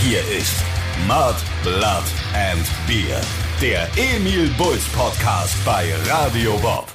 [0.00, 0.54] Hier ist
[1.08, 3.20] Mud, Blood and Beer.
[3.60, 6.86] Der Emil Bulls Podcast bei Radio Bob.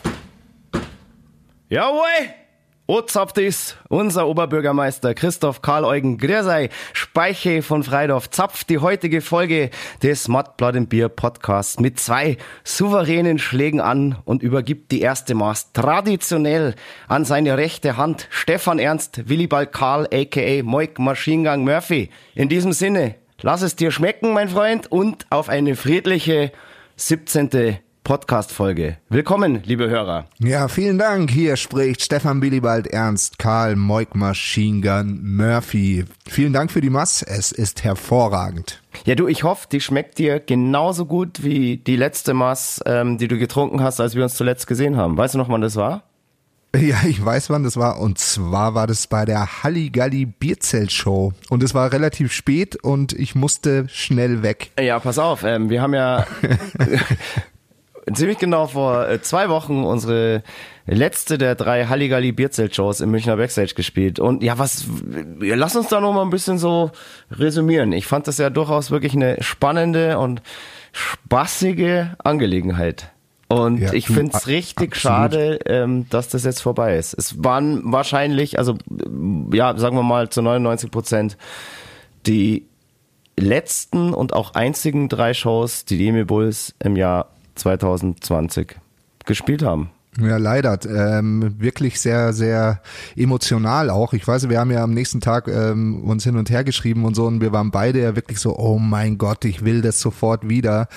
[1.70, 2.43] Jawohl!
[2.86, 9.70] Ozapftis, unser Oberbürgermeister Christoph Karl Eugen Griersei, Speiche von Freidorf, zapft die heutige Folge
[10.02, 12.36] des Mud, Blood and Beer Podcasts mit zwei
[12.66, 16.76] souveränen Schlägen an und übergibt die erste Maß traditionell
[17.08, 22.10] an seine rechte Hand Stefan Ernst, Willibald Karl aka Moik Maschinengang Murphy.
[22.36, 26.52] In diesem Sinne, lass es dir schmecken, mein Freund, und auf eine friedliche
[26.98, 27.80] 17.
[28.04, 28.98] Podcast-Folge.
[29.10, 30.26] Willkommen, liebe Hörer.
[30.40, 31.32] Ja, vielen Dank.
[31.32, 36.06] Hier spricht Stefan Willibald Ernst Karl Moik Machine Gun Murphy.
[36.28, 37.22] Vielen Dank für die Mass.
[37.22, 38.82] Es ist hervorragend.
[39.06, 43.28] Ja, du, ich hoffe, die schmeckt dir genauso gut wie die letzte Mass, ähm, die
[43.28, 45.18] du getrunken hast, als wir uns zuletzt gesehen haben.
[45.18, 46.04] Weißt du noch, wann das war?
[46.76, 48.00] Ja, ich weiß, wann das war.
[48.00, 51.34] Und zwar war das bei der Halligalli Bierzelt-Show.
[51.50, 54.72] Und es war relativ spät und ich musste schnell weg.
[54.80, 55.44] Ja, pass auf.
[55.44, 56.26] Ähm, wir haben ja
[58.14, 60.44] ziemlich genau vor äh, zwei Wochen unsere
[60.86, 64.20] letzte der drei Halligalli Bierzelt-Shows im Münchner Backstage gespielt.
[64.20, 64.86] Und ja, was,
[65.40, 66.92] lass uns da noch mal ein bisschen so
[67.32, 67.94] resümieren.
[67.94, 70.42] Ich fand das ja durchaus wirklich eine spannende und
[70.92, 73.12] spaßige Angelegenheit.
[73.48, 75.16] Und Ja, ich finde es richtig absolut.
[75.16, 77.14] schade, ähm, dass das jetzt vorbei ist.
[77.14, 78.78] Es waren wahrscheinlich, also
[79.54, 81.38] ja, sagen wir mal zu 99 Prozent
[82.26, 82.66] die
[83.38, 88.76] letzten und auch einzigen drei Shows, die die Emil Bulls im Jahr 2020
[89.26, 89.90] gespielt haben.
[90.22, 90.78] Ja, leider.
[90.86, 92.82] Ähm, wirklich sehr, sehr
[93.16, 94.14] emotional auch.
[94.14, 97.16] Ich weiß, wir haben ja am nächsten Tag ähm, uns hin und her geschrieben und
[97.16, 100.48] so und wir waren beide ja wirklich so, oh mein Gott, ich will das sofort
[100.48, 100.88] wieder.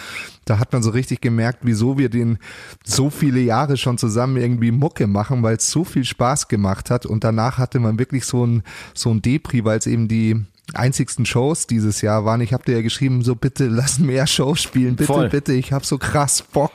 [0.45, 2.39] Da hat man so richtig gemerkt, wieso wir den
[2.85, 7.07] so viele Jahre schon zusammen irgendwie Mucke machen, weil es so viel Spaß gemacht hat
[7.07, 10.45] und danach hatte man wirklich so ein, so ein Depri, weil es eben die
[10.75, 12.41] einzigsten Shows dieses Jahr waren.
[12.41, 15.29] Ich habe dir ja geschrieben, so bitte lass mehr Shows spielen, bitte, Voll.
[15.29, 16.73] bitte, ich habe so krass Bock.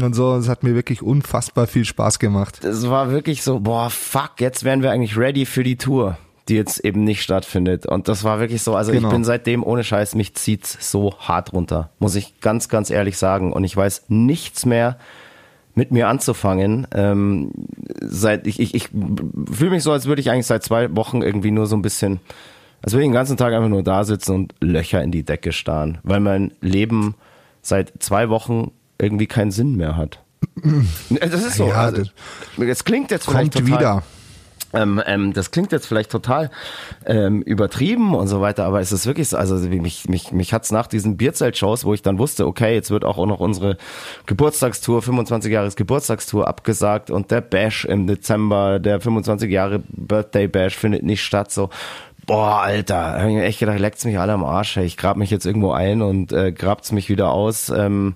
[0.00, 2.62] Und so, es hat mir wirklich unfassbar viel Spaß gemacht.
[2.64, 6.16] Es war wirklich so, boah, fuck, jetzt wären wir eigentlich ready für die Tour,
[6.48, 7.86] die jetzt eben nicht stattfindet.
[7.86, 9.08] Und das war wirklich so, also Genau.
[9.08, 13.18] ich bin seitdem ohne Scheiß, mich zieht's so hart runter, muss ich ganz, ganz ehrlich
[13.18, 13.52] sagen.
[13.52, 14.96] Und ich weiß nichts mehr
[15.74, 16.86] mit mir anzufangen.
[16.94, 17.50] Ähm,
[18.00, 21.50] seit ich, ich, ich fühle mich so, als würde ich eigentlich seit zwei Wochen irgendwie
[21.50, 22.20] nur so ein bisschen,
[22.82, 25.52] als würde ich den ganzen Tag einfach nur da sitzen und Löcher in die Decke
[25.52, 27.14] starren, weil mein Leben
[27.62, 30.20] seit zwei Wochen irgendwie keinen Sinn mehr hat.
[31.10, 31.68] Das ist so.
[31.68, 32.10] Ja, also, das
[32.56, 34.02] das klingt jetzt vielleicht Kommt total, wieder.
[34.72, 36.50] ähm, ähm, das klingt jetzt vielleicht total
[37.04, 40.70] ähm, übertrieben und so weiter, aber es ist wirklich so, also mich, mich, mich hat's
[40.72, 43.76] nach diesen Bierzelt-Shows, wo ich dann wusste, okay, jetzt wird auch noch unsere
[44.26, 50.76] Geburtstagstour, 25 Jahres Geburtstagstour abgesagt und der Bash im Dezember, der 25 Jahre Birthday Bash
[50.76, 51.68] findet nicht statt, so
[52.30, 54.76] Boah, Alter, hab ich mir echt gedacht, leckt's mich alle am Arsch.
[54.76, 57.70] Ich grab mich jetzt irgendwo ein und äh, grabt's mich wieder aus.
[57.70, 58.14] Ähm,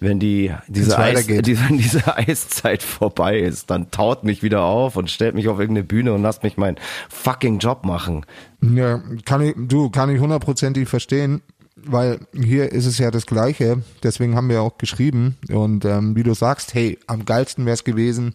[0.00, 5.12] wenn die diese, Eis, diese, diese Eiszeit vorbei ist, dann taut mich wieder auf und
[5.12, 6.76] stellt mich auf irgendeine Bühne und lasst mich meinen
[7.08, 8.26] fucking Job machen.
[8.62, 11.40] Ja, kann ich, du, kann ich hundertprozentig verstehen,
[11.76, 13.80] weil hier ist es ja das Gleiche.
[14.02, 15.36] Deswegen haben wir auch geschrieben.
[15.52, 18.34] Und ähm, wie du sagst, hey, am geilsten wäre es gewesen,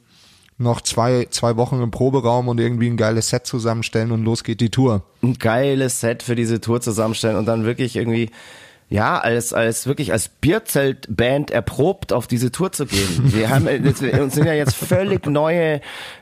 [0.61, 4.61] noch zwei, zwei Wochen im Proberaum und irgendwie ein geiles Set zusammenstellen und los geht
[4.61, 5.03] die Tour.
[5.21, 8.29] Ein geiles Set für diese Tour zusammenstellen und dann wirklich irgendwie
[8.91, 13.21] ja, als, als wirklich als Bierzeltband erprobt auf diese Tour zu gehen.
[13.33, 15.79] Wir haben jetzt, uns sind ja jetzt völlig neue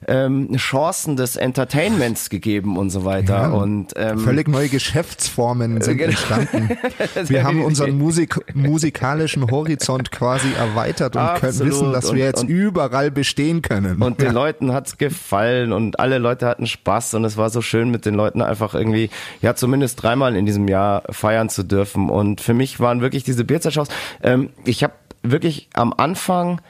[0.07, 3.41] ähm, Chancen des Entertainments gegeben und so weiter.
[3.41, 6.11] Ja, und ähm, Völlig neue Geschäftsformen sind genau.
[6.11, 6.69] entstanden.
[7.27, 11.73] Wir haben unseren Musik, musikalischen Horizont quasi erweitert und können Absolut.
[11.73, 13.99] wissen, dass Und- wir jetzt und- überall bestehen können.
[13.99, 14.31] Und den ja.
[14.33, 18.13] Leuten hat's gefallen und alle Leute hatten Spaß und es war so schön mit den
[18.13, 19.09] Leuten einfach irgendwie,
[19.41, 22.09] ja zumindest dreimal in diesem Jahr feiern zu dürfen.
[22.11, 23.87] Und für mich waren wirklich diese Bierzeitshows,
[24.21, 24.93] ähm, ich habe
[25.23, 26.61] wirklich am Anfang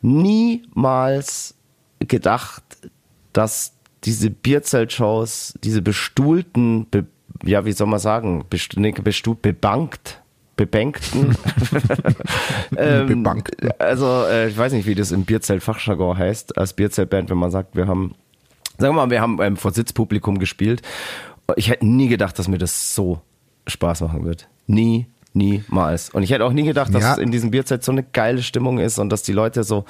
[0.00, 1.54] niemals
[2.00, 2.62] gedacht,
[3.32, 3.74] dass
[4.04, 7.06] diese Bierzeltshows, diese bestuhlten, be,
[7.44, 10.22] ja wie soll man sagen, best, nee, bestuhlt, bebankt,
[10.56, 11.36] bebankten
[12.76, 13.70] ähm, Bebankten.
[13.78, 17.74] also äh, ich weiß nicht, wie das im Bierzelt-Fachjargon heißt, als Bierzeltband, wenn man sagt,
[17.74, 18.14] wir haben,
[18.78, 20.82] sagen wir mal, wir haben ähm, vor Sitzpublikum gespielt.
[21.56, 23.20] Ich hätte nie gedacht, dass mir das so
[23.66, 24.48] Spaß machen wird.
[24.66, 26.10] Nie, niemals.
[26.10, 27.14] Und ich hätte auch nie gedacht, dass Ja.
[27.14, 29.84] in diesem Bierzelt so eine geile Stimmung ist und dass die Leute so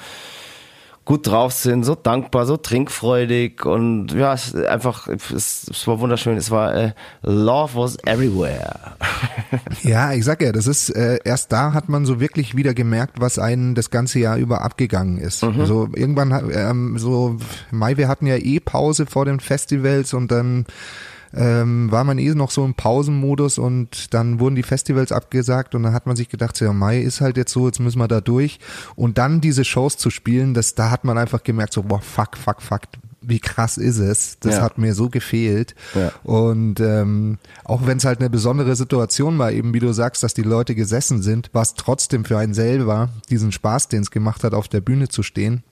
[1.05, 5.99] gut drauf sind, so dankbar, so trinkfreudig und ja, es ist einfach, es, es war
[5.99, 6.35] wunderschön.
[6.35, 8.73] Es war äh, Love was everywhere.
[9.83, 13.21] Ja, ich sag ja, das ist äh, erst da hat man so wirklich wieder gemerkt,
[13.21, 15.43] was einen das ganze Jahr über abgegangen ist.
[15.43, 17.37] Also irgendwann, ähm, so
[17.69, 20.65] Mai, wir hatten ja eh Pause vor den Festivals und dann
[21.35, 25.83] ähm, war man eh noch so im Pausenmodus und dann wurden die Festivals abgesagt und
[25.83, 28.21] dann hat man sich gedacht, ja, Mai ist halt jetzt so, jetzt müssen wir da
[28.21, 28.59] durch.
[28.95, 32.37] Und dann diese Shows zu spielen, das, da hat man einfach gemerkt, so, boah, fuck,
[32.37, 32.81] fuck, fuck,
[33.21, 34.37] wie krass ist es?
[34.39, 34.61] Das Ja.
[34.61, 35.73] hat mir so gefehlt.
[35.95, 36.11] Ja.
[36.23, 40.33] Und ähm, auch wenn es halt eine besondere Situation war, eben wie du sagst, dass
[40.35, 44.43] die Leute gesessen sind, war es trotzdem für einen selber, diesen Spaß, den es gemacht
[44.43, 45.63] hat, auf der Bühne zu stehen,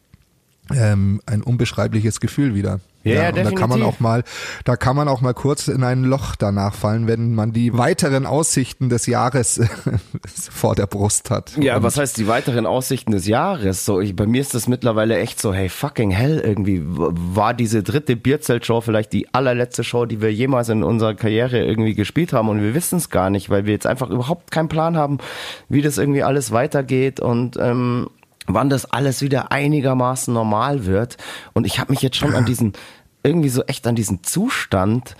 [0.73, 2.79] ähm, ein unbeschreibliches Gefühl wieder.
[3.03, 4.23] Ja, ja, und da kann man auch mal,
[4.63, 8.25] da kann man auch mal kurz in ein Loch danach fallen, wenn man die weiteren
[8.25, 9.59] Aussichten des Jahres
[10.51, 11.57] vor der Brust hat.
[11.57, 13.83] Ja, Und was heißt die weiteren Aussichten des Jahres?
[13.83, 17.83] So, ich, bei mir ist das mittlerweile echt so, hey, fucking hell, irgendwie war diese
[17.83, 22.47] dritte Bierzeltshow vielleicht die allerletzte Show, die wir jemals in unserer Karriere irgendwie gespielt haben
[22.47, 25.17] und wir wissen es gar nicht, weil wir jetzt einfach überhaupt keinen Plan haben,
[25.67, 28.07] wie das irgendwie alles weitergeht und ähm,
[28.47, 31.17] wann das alles wieder einigermaßen normal wird.
[31.53, 32.73] Und ich habe mich jetzt schon an diesen,
[33.23, 35.15] irgendwie so echt an diesen Zustand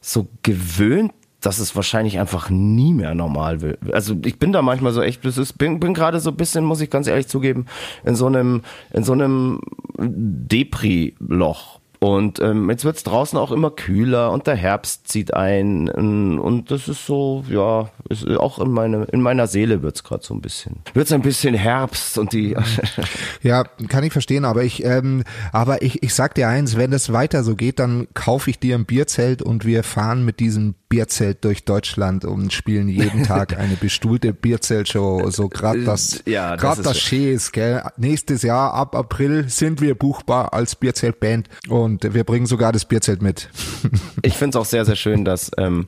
[0.00, 3.92] so gewöhnt, dass es wahrscheinlich einfach nie mehr normal wird.
[3.92, 6.64] Also ich bin da manchmal so echt, das ist, bin, bin gerade so ein bisschen,
[6.64, 7.66] muss ich ganz ehrlich zugeben,
[8.04, 9.60] in so einem, in so einem
[9.98, 11.81] Depri-Loch.
[12.02, 16.72] Und ähm, jetzt wird's draußen auch immer kühler und der Herbst zieht ein ähm, und
[16.72, 20.40] das ist so, ja, ist auch in, meine, in meiner Seele wird's gerade so ein
[20.40, 20.80] bisschen.
[20.94, 22.56] Wird's ein bisschen Herbst und die
[23.42, 25.22] Ja, kann ich verstehen, aber ich, ähm,
[25.52, 28.74] aber ich, ich sag dir eins, wenn es weiter so geht, dann kaufe ich dir
[28.74, 33.76] ein Bierzelt und wir fahren mit diesem Bierzelt durch Deutschland und spielen jeden Tag eine
[33.76, 35.30] bestuhlte Bierzeltshow.
[35.30, 37.82] So gerade das, Äh, Ja, das gerade ist das Schäs, gell.
[37.96, 43.22] Nächstes Jahr ab April sind wir buchbar als Bierzeltband und wir bringen sogar das Bierzelt
[43.22, 43.48] mit.
[44.22, 45.86] ich finde es auch sehr, sehr schön, dass ähm,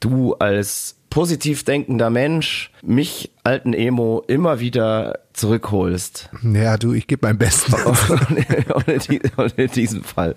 [0.00, 6.30] du als positiv denkender Mensch mich, alten Emo, immer wieder zurückholst.
[6.42, 7.74] Ja, du, ich gebe mein Bestes.
[7.84, 10.34] und, in und in diesem Fall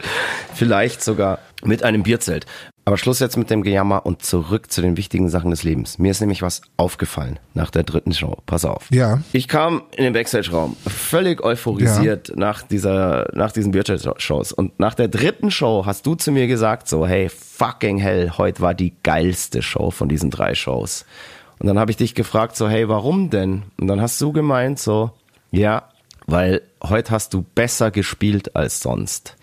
[0.53, 2.45] vielleicht sogar mit einem Bierzelt.
[2.85, 6.00] Aber Schluss jetzt mit dem Gejammer und zurück zu den wichtigen Sachen des Lebens.
[6.00, 8.38] Mir ist nämlich was aufgefallen nach der dritten Show.
[8.45, 8.88] Pass auf.
[8.91, 9.21] Ja.
[9.31, 14.51] Ich kam in den Backstage-Raum, völlig euphorisiert nach dieser, nach diesen Bierzelt-Shows.
[14.51, 18.62] Und nach der dritten Show hast du zu mir gesagt so, hey, fucking hell, heute
[18.62, 21.06] war die geilste Show von diesen drei Shows.
[21.59, 23.63] Und dann habe ich dich gefragt so, hey, warum denn?
[23.79, 25.12] Und dann hast du gemeint so,
[25.51, 25.88] ja,
[26.27, 29.38] weil heute hast du besser gespielt als sonst.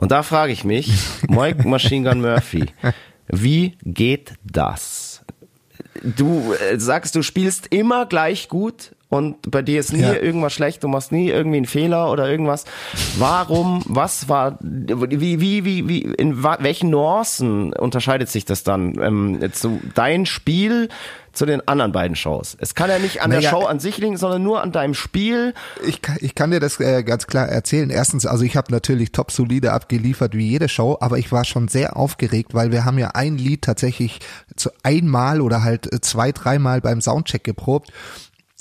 [0.00, 0.90] Und da frage ich mich,
[1.28, 2.64] Mike Machine Gun Murphy,
[3.28, 5.22] wie geht das?
[6.02, 10.14] Du äh, sagst, du spielst immer gleich gut und bei dir ist nie Ja.
[10.14, 12.64] irgendwas schlecht, du machst nie irgendwie einen Fehler oder irgendwas.
[13.18, 18.98] Warum, was war, wie, wie, wie, wie, in welchen Nuancen unterscheidet sich das dann?
[19.02, 20.88] Ähm, so dein Spiel
[21.32, 22.56] zu den anderen beiden Shows.
[22.60, 24.94] Es kann ja nicht an der Naja, Show an sich liegen, sondern nur an deinem
[24.94, 25.54] Spiel.
[25.86, 27.90] Ich kann, ich kann dir das äh, ganz klar erzählen.
[27.90, 31.68] Erstens, also ich habe natürlich top solide abgeliefert wie jede Show, aber ich war schon
[31.68, 34.18] sehr aufgeregt, weil wir haben ja ein Lied tatsächlich
[34.56, 37.92] zu einmal oder halt äh, zwei, dreimal beim Soundcheck geprobt.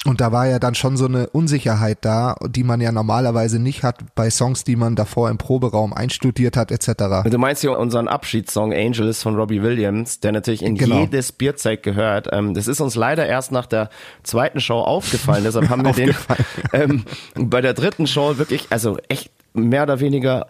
[0.06, 3.84] Und da war ja dann schon so eine Unsicherheit da, die man ja normalerweise nicht
[3.84, 7.28] hat bei Songs, die man davor im Proberaum einstudiert hat, etc.
[7.30, 11.00] Du meinst hier unseren Abschiedssong Angels von Robbie Williams, der natürlich in Genau.
[11.01, 12.30] jedes Bierzeit gehört.
[12.31, 13.90] Ähm, das ist uns leider erst nach der
[14.24, 16.16] zweiten Show aufgefallen, deshalb haben wir den
[16.74, 17.04] ähm,
[17.36, 20.48] bei der dritten Show wirklich, also echt mehr oder weniger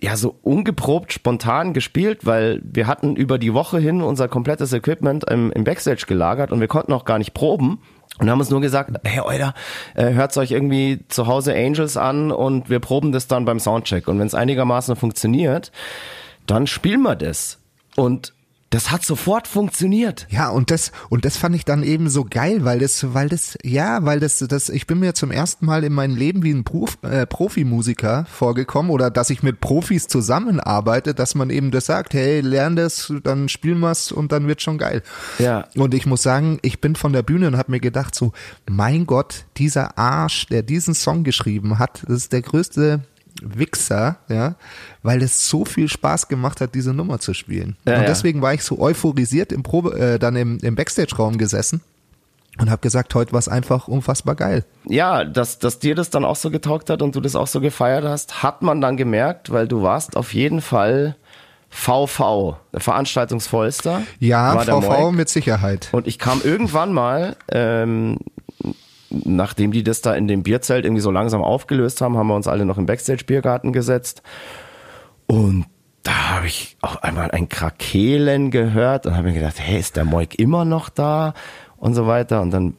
[0.00, 5.24] ja so ungeprobt spontan gespielt, weil wir hatten über die Woche hin unser komplettes Equipment
[5.30, 7.80] im, im Backstage gelagert und wir konnten auch gar nicht proben.
[8.22, 9.52] Und haben uns nur gesagt, hey Euler,
[9.96, 14.06] äh, hört euch irgendwie zu Hause Angels an und wir proben das dann beim Soundcheck.
[14.06, 15.72] Und wenn es einigermaßen funktioniert,
[16.46, 17.58] dann spielen wir das.
[17.96, 18.32] Und
[18.72, 20.26] das hat sofort funktioniert.
[20.30, 23.58] Ja, und das, und das fand ich dann eben so geil, weil das, weil das,
[23.62, 26.64] ja, weil das, das, ich bin mir zum ersten Mal in meinem Leben wie ein
[26.64, 32.14] Prof, äh, Profimusiker vorgekommen oder dass ich mit Profis zusammenarbeite, dass man eben das sagt,
[32.14, 35.02] hey, lern das, dann spielen wir's und dann wird schon geil.
[35.38, 35.66] Ja.
[35.76, 38.32] Und ich muss sagen, ich bin von der Bühne und habe mir gedacht so,
[38.70, 43.02] mein Gott, dieser Arsch, der diesen Song geschrieben hat, das ist der größte
[43.42, 44.54] Wichser, ja,
[45.02, 47.76] weil es so viel Spaß gemacht hat, diese Nummer zu spielen.
[47.84, 48.06] Ja, und ja.
[48.06, 51.80] deswegen war ich so euphorisiert im Probe, äh, dann im, im Backstage-Raum gesessen
[52.58, 54.64] und habe gesagt, heute war es einfach unfassbar geil.
[54.84, 57.60] Ja, dass, dass dir das dann auch so getaugt hat und du das auch so
[57.60, 61.16] gefeiert hast, hat man dann gemerkt, weil du warst auf jeden Fall
[61.70, 64.02] VV, Veranstaltungsvollster.
[64.18, 65.88] Ja, VV mit Sicherheit.
[65.92, 68.18] Und ich kam irgendwann mal, ähm,
[69.24, 72.48] nachdem die das da in dem Bierzelt irgendwie so langsam aufgelöst haben, haben wir uns
[72.48, 74.22] alle noch im Backstage-Biergarten gesetzt.
[75.26, 75.66] Und
[76.02, 80.04] da habe ich auf einmal ein Krakelen gehört und habe mir gedacht, hey, ist der
[80.04, 81.34] Moik immer noch da?
[81.76, 82.42] Und so weiter.
[82.42, 82.74] Und dann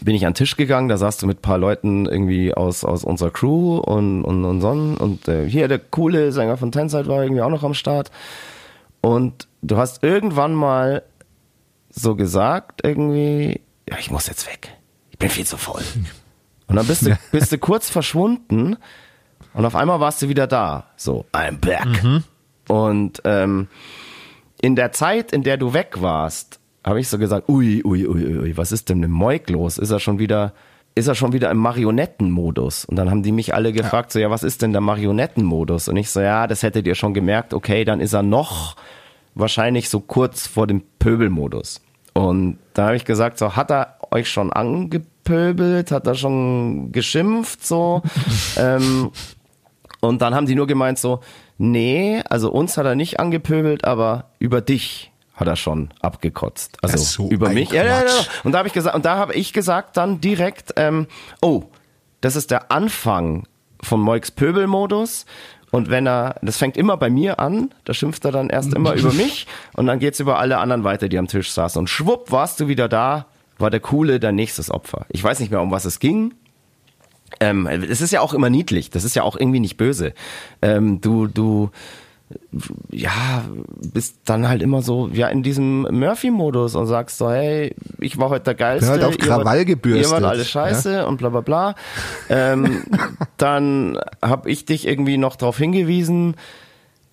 [0.00, 2.84] bin ich an den Tisch gegangen, da saß du mit ein paar Leuten irgendwie aus,
[2.84, 4.68] aus unserer Crew und, und, und so.
[4.68, 8.10] Und äh, hier der coole Sänger von Tenside war irgendwie auch noch am Start.
[9.00, 11.02] Und du hast irgendwann mal
[11.88, 14.76] so gesagt, irgendwie, ja, ich muss jetzt weg.
[15.20, 15.82] Ich bin viel zu voll.
[16.66, 18.78] Und dann bist du, bist du kurz verschwunden
[19.52, 20.86] und auf einmal warst du wieder da.
[20.96, 22.02] So, I'm back.
[22.02, 22.24] Mhm.
[22.68, 23.68] Und ähm,
[24.62, 28.38] in der Zeit, in der du weg warst, habe ich so gesagt, ui, ui, ui,
[28.38, 29.76] ui, was ist denn mit Moik los?
[29.76, 30.54] Ist er schon wieder,
[30.94, 32.86] ist er schon wieder im Marionettenmodus?
[32.86, 35.88] Und dann haben die mich alle gefragt, so, ja, was ist denn der Marionettenmodus?
[35.88, 38.74] Und ich so, ja, das hättet ihr schon gemerkt, okay, dann ist er noch
[39.34, 41.82] wahrscheinlich so kurz vor dem Pöbelmodus.
[42.14, 45.90] Und da habe ich gesagt, so, hat er euch schon angepöbelt?
[45.90, 48.02] Hat er schon geschimpft, so?
[48.56, 49.10] ähm,
[50.00, 51.20] und dann haben die nur gemeint so,
[51.58, 56.78] nee, also uns hat er nicht angepöbelt, aber über dich hat er schon abgekotzt.
[56.82, 57.70] Also so über mich.
[57.70, 58.12] Ja, ja, ja.
[58.44, 61.06] Und da habe ich gesagt, und da habe ich gesagt dann direkt, ähm,
[61.40, 61.64] oh,
[62.20, 63.46] das ist der Anfang
[63.82, 65.24] von Moiks Pöbelmodus.
[65.70, 68.94] Und wenn er, das fängt immer bei mir an, da schimpft er dann erst immer
[68.94, 71.78] über mich und dann geht's über alle anderen weiter, die am Tisch saßen.
[71.78, 73.26] Und schwupp, warst du wieder da,
[73.60, 75.06] war der Coole dein nächstes Opfer.
[75.08, 76.34] Ich weiß nicht mehr, um was es ging.
[77.38, 80.14] Ähm, es ist ja auch immer niedlich, das ist ja auch irgendwie nicht böse.
[80.62, 81.70] Ähm, du, du,
[82.90, 83.44] ja,
[83.92, 88.30] bist dann halt immer so, ja, in diesem Murphy-Modus und sagst so, hey, ich war
[88.30, 88.90] heute der Geilste.
[88.90, 91.74] Halt auf Krawall gebürstet, Ihr wart alle scheiße und bla bla bla.
[92.28, 92.84] Ähm,
[93.36, 96.36] dann habe ich dich irgendwie noch darauf hingewiesen,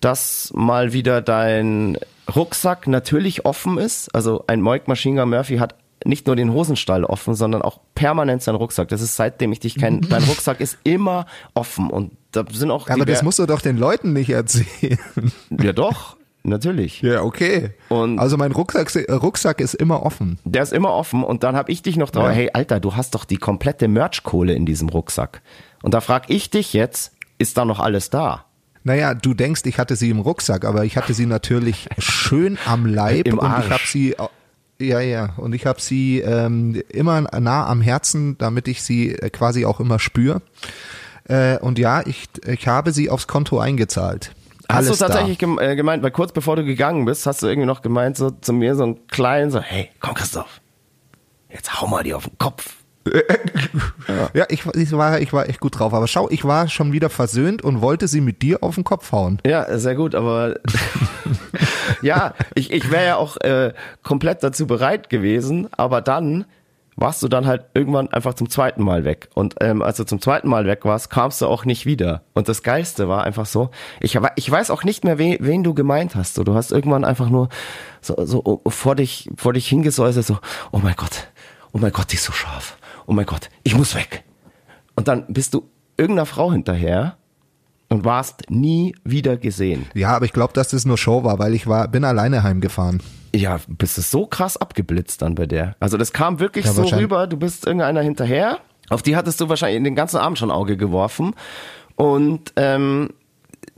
[0.00, 1.98] dass mal wieder dein
[2.34, 4.14] Rucksack natürlich offen ist.
[4.14, 5.74] Also ein Moik Machine Gun Murphy hat
[6.04, 8.88] nicht nur den Hosenstall offen, sondern auch permanent seinen Rucksack.
[8.88, 10.00] Das ist seitdem ich dich kenne.
[10.08, 13.76] Dein Rucksack ist immer offen und da sind auch Aber das musst du doch den
[13.78, 14.98] Leuten nicht erzählen.
[15.62, 17.02] ja doch natürlich.
[17.02, 17.70] Ja, okay.
[17.88, 20.38] Und- also mein Rucksack, Rucksack ist immer offen.
[20.44, 22.30] Der ist immer offen und dann habe ich dich noch drauf, Ja.
[22.30, 25.42] hey Alter, du hast doch die komplette Merch-Kohle in diesem Rucksack.
[25.82, 28.44] Und da frag ich dich jetzt, ist da noch alles da?
[28.84, 32.86] Naja, du denkst, ich hatte sie im Rucksack, aber ich hatte sie natürlich schön am
[32.86, 33.66] Leib Im und Arsch.
[33.66, 34.16] ich habe sie
[34.80, 39.30] ja, ja, und ich habe sie ähm, immer nah am Herzen, damit ich sie äh,
[39.30, 40.40] quasi auch immer spüre.
[41.24, 44.32] Äh, und ja, ich, ich habe sie aufs Konto eingezahlt.
[44.68, 47.46] Alles hast du tatsächlich gem äh, gemeint, weil kurz bevor du gegangen bist, hast du
[47.46, 50.60] irgendwie noch gemeint, so zu mir so ein kleinen, so, hey, komm Christoph,
[51.48, 52.77] jetzt hau mal die auf den Kopf.
[53.10, 53.20] Da.
[54.34, 55.92] Ja, ich, ich, war, ich war echt gut drauf.
[55.94, 59.12] Aber schau, ich war schon wieder versöhnt und wollte sie mit dir auf den Kopf
[59.12, 59.38] hauen.
[59.46, 60.56] Ja, sehr gut, aber
[62.02, 63.72] ja, ich, ich wäre ja auch äh,
[64.02, 66.46] komplett dazu bereit gewesen, aber dann
[67.00, 69.28] warst du dann halt irgendwann einfach zum zweiten Mal weg.
[69.34, 72.22] Und ähm, als du zum zweiten Mal weg warst, kamst du auch nicht wieder.
[72.34, 75.74] Und das Geilste war einfach so, ich, ich weiß auch nicht mehr, wen, wen du
[75.74, 76.34] gemeint hast.
[76.34, 77.50] So, du hast irgendwann einfach nur
[78.00, 80.38] so, so vor dich, vor dich hingesäuselt, so,
[80.72, 81.28] oh mein Gott,
[81.72, 82.77] oh mein Gott, die ist so scharf.
[83.08, 84.22] Oh mein Gott, ich muss weg.
[84.94, 87.16] Und dann bist du irgendeiner Frau hinterher
[87.88, 89.86] und warst nie wieder gesehen.
[89.94, 93.02] Ja, aber ich glaube, dass das nur Show war, weil ich war, bin alleine heimgefahren.
[93.34, 95.74] Ja, bist du so krass abgeblitzt dann bei der.
[95.80, 98.58] Also das kam wirklich Ja, so rüber, du bist irgendeiner hinterher.
[98.90, 101.34] Auf die hattest du wahrscheinlich den ganzen Abend schon Auge geworfen.
[101.96, 103.08] Und ähm,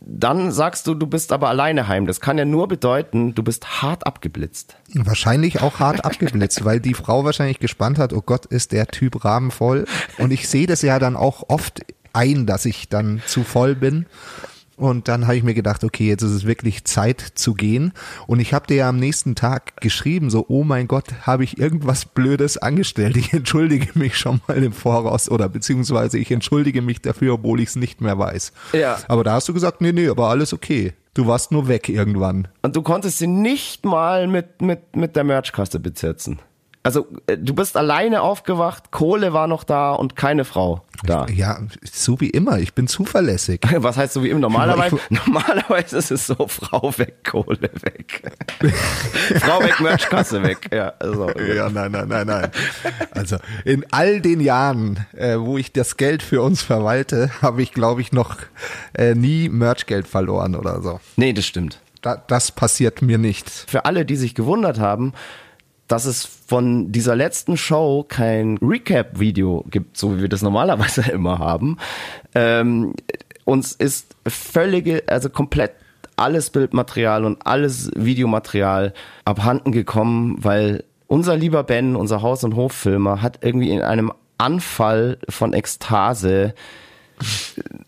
[0.01, 2.07] dann sagst du, du bist aber alleine heim.
[2.07, 4.77] Das kann ja nur bedeuten, du bist hart abgeblitzt.
[4.95, 9.25] Wahrscheinlich auch hart abgeblitzt, weil die Frau wahrscheinlich gespannt hat, oh Gott, ist der Typ
[9.25, 9.87] rabenvoll.
[10.19, 11.81] Und ich sehe das ja dann auch oft
[12.13, 14.07] ein, dass ich dann zu voll bin.
[14.81, 17.93] Und dann habe ich mir gedacht, okay, jetzt ist es wirklich Zeit zu gehen.
[18.27, 21.59] Und ich habe dir ja am nächsten Tag geschrieben, so, oh mein Gott, habe ich
[21.59, 23.17] irgendwas Blödes angestellt.
[23.17, 27.69] Ich entschuldige mich schon mal im Voraus oder beziehungsweise ich entschuldige mich dafür, obwohl ich
[27.69, 28.53] es nicht mehr weiß.
[28.73, 28.99] Ja.
[29.09, 30.95] Aber da hast du gesagt, nee, nee, aber alles okay.
[31.13, 32.49] Du warst nur weg irgendwann.
[32.63, 36.39] Und du konntest sie nicht mal mit, mit, mit der Merchkasse besetzen.
[36.83, 41.27] Also äh, du bist alleine aufgewacht, Kohle war noch da und keine Frau da.
[41.33, 41.59] Ja,
[41.91, 42.59] so wie immer.
[42.59, 43.61] Ich bin zuverlässig.
[43.77, 44.41] Was heißt so wie immer?
[44.41, 48.23] Normalerweise, Ich- normalerweise ist es so, Frau weg, Kohle weg.
[49.41, 50.71] Frau weg, Merchkasse weg.
[50.73, 52.51] Ja, also, Ja, nein, nein, nein, nein.
[53.13, 57.73] Also in all den Jahren, äh, wo ich das Geld für uns verwalte, habe ich,
[57.73, 58.37] glaube ich, noch
[58.95, 61.01] äh, nie Merchgeld verloren oder so.
[61.17, 61.81] Nee, das stimmt.
[62.03, 63.51] Da, das passiert mir nicht.
[63.51, 65.13] Für alle, die sich gewundert haben,
[65.91, 71.41] dass es von dieser letzten Show kein Recap-Video gibt, so wie wir das normalerweise immer
[71.41, 71.79] haben.
[72.35, 72.95] Ähm,
[73.45, 75.73] uns ist völlige, also komplett
[76.15, 78.95] alles Bildmaterial und alles Videomaterial
[79.25, 85.19] abhanden gekommen, weil unser lieber Ben, unser Haus- und Hoffilmer, hat irgendwie in einem Anfall
[85.29, 86.55] von Ekstase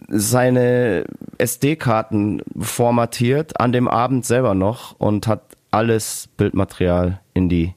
[0.09, 1.05] seine
[1.39, 7.75] SD-Karten formatiert an dem Abend selber noch und hat alles Bildmaterial in die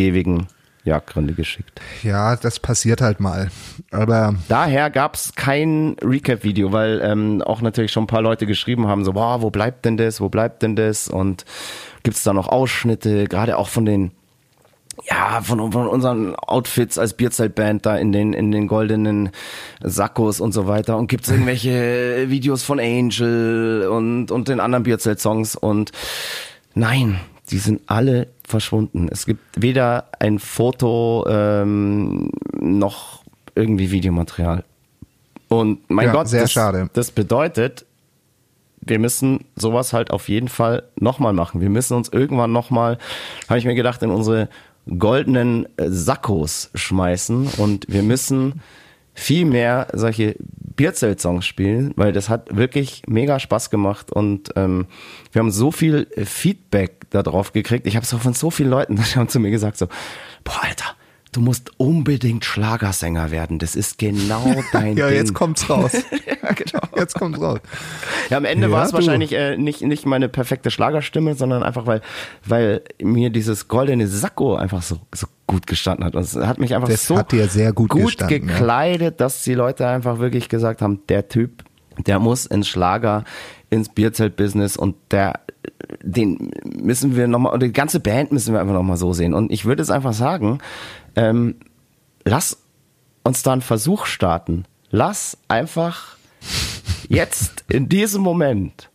[0.00, 0.46] ewigen
[0.84, 1.80] Jagdgründe geschickt.
[2.02, 3.50] Ja, das passiert halt mal.
[3.90, 9.04] Aber Daher gab's kein Recap-Video, weil ähm, auch natürlich schon ein paar Leute geschrieben haben,
[9.04, 11.08] so, boah, wo bleibt denn das, wo bleibt denn das?
[11.08, 11.44] Und
[12.02, 14.12] gibt's da noch Ausschnitte, gerade auch von den,
[15.08, 19.30] ja, von, von unseren Outfits als Bierzeltband da in den, in den goldenen
[19.82, 20.96] Sakkos und so weiter.
[20.96, 25.92] Und gibt's irgendwelche Videos von Angel und, und den anderen Bierzelt-Songs und
[26.74, 29.08] nein, die sind alle verschwunden.
[29.10, 33.22] Es gibt weder ein Foto ähm, noch
[33.54, 34.64] irgendwie Videomaterial.
[35.48, 36.90] Und mein Ja, Gott, sehr das, schade.
[36.92, 37.84] das bedeutet,
[38.80, 41.60] wir müssen sowas halt auf jeden Fall nochmal machen.
[41.60, 42.98] Wir müssen uns irgendwann nochmal,
[43.48, 44.48] habe ich mir gedacht, in unsere
[44.98, 48.60] goldenen äh, Sakkos schmeißen und wir müssen
[49.14, 50.36] viel mehr solche
[50.80, 54.86] Bierzelt-Songs spielen, weil das hat wirklich mega Spaß gemacht und ähm,
[55.32, 57.86] wir haben so viel Feedback darauf gekriegt.
[57.86, 59.88] Ich habe so von so vielen Leuten, die haben zu mir gesagt so,
[60.44, 60.96] boah Alter,
[61.32, 63.58] du musst unbedingt Schlagersänger werden.
[63.58, 65.16] Das ist genau dein ja, Ding.
[65.16, 65.92] jetzt kommt's raus.
[66.42, 66.82] ja, genau.
[66.96, 67.60] Jetzt kommt's raus.
[68.28, 71.86] Ja, am Ende Ja, war es wahrscheinlich äh, nicht, nicht meine perfekte Schlagerstimme, sondern einfach,
[71.86, 72.00] weil,
[72.44, 76.14] weil mir dieses goldene Sakko einfach so, so gut gestanden hat.
[76.14, 78.54] Und es hat mich einfach Das so sehr gut gestanden, ja.
[78.54, 81.64] gekleidet, dass die Leute einfach wirklich gesagt haben, der Typ,
[82.06, 83.24] der muss ins Schlager,
[83.68, 85.40] ins Bierzelt-Business und der,
[86.02, 89.34] den müssen wir nochmal, die ganze Band müssen wir einfach nochmal so sehen.
[89.34, 90.58] Und ich würde es einfach sagen,
[91.16, 91.56] ähm,
[92.24, 92.58] lass
[93.22, 94.64] uns da einen Versuch starten.
[94.90, 96.16] Lass einfach
[97.08, 98.90] jetzt in diesem Moment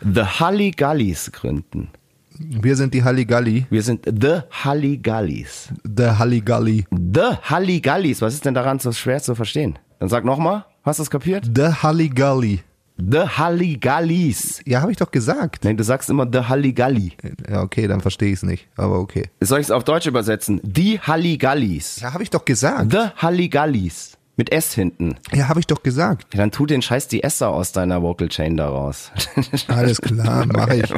[0.00, 1.90] The Halligallis gründen.
[2.38, 3.66] Wir sind die Halligalli.
[3.68, 5.72] Wir sind The Halligallis.
[5.84, 6.86] The Halligalli.
[6.90, 8.22] The Halligallis.
[8.22, 9.78] Was ist denn daran so schwer zu verstehen?
[9.98, 10.64] Dann sag nochmal.
[10.84, 11.50] Hast du es kapiert?
[11.52, 12.60] The Halligalli.
[12.98, 14.60] The Halligallis.
[14.66, 15.64] Ja, habe ich doch gesagt.
[15.64, 17.12] Nein, du sagst immer The Halligalli.
[17.48, 18.68] Ja, okay, dann verstehe ich es nicht.
[18.76, 19.30] Aber okay.
[19.40, 20.60] Soll ich es auf Deutsch übersetzen?
[20.64, 22.00] Die Halligallis.
[22.00, 22.90] Ja, habe ich doch gesagt.
[22.90, 24.18] The Halligallis.
[24.36, 25.16] Mit S hinten.
[25.32, 26.34] Ja, habe ich doch gesagt.
[26.34, 29.10] Ja, dann tu den Scheiß die Esser aus deiner Vocal Chain daraus.
[29.68, 30.94] Alles klar, mache ich.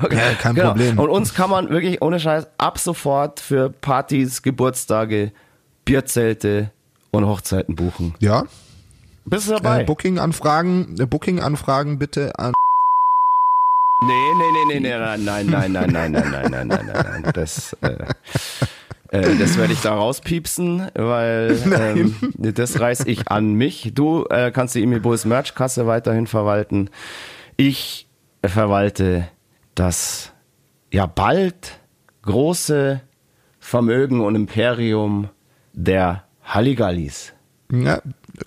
[0.00, 0.16] Okay.
[0.16, 0.68] Ja, kein genau.
[0.68, 0.98] Problem.
[0.98, 5.32] Und uns kann man wirklich ohne Scheiß ab sofort für Partys, Geburtstage,
[5.84, 6.70] Bierzelte
[7.10, 8.14] und Hochzeiten buchen.
[8.20, 8.44] Ja,
[9.30, 9.82] Bist du dabei?
[9.82, 12.52] äh, Booking-Anfragen, äh, Booking-Anfragen bitte an.
[14.02, 17.22] Nee, nee, nee, nee, nee, nein, nein, nein, nein, nein, nein, nein, nein, nein, nein,
[17.22, 17.32] nein.
[17.34, 17.96] Das, äh,
[19.10, 23.92] äh, das werde ich da rauspiepsen, weil ähm, das reiß ich an mich.
[23.94, 26.88] Du äh, kannst die Emil Bulls Merchkasse weiterhin verwalten.
[27.56, 28.06] Ich
[28.44, 29.28] verwalte
[29.74, 30.32] das
[30.90, 31.78] ja bald
[32.22, 33.00] große
[33.58, 35.28] Vermögen und Imperium
[35.74, 37.34] der Halligallis.
[37.70, 38.00] Ja,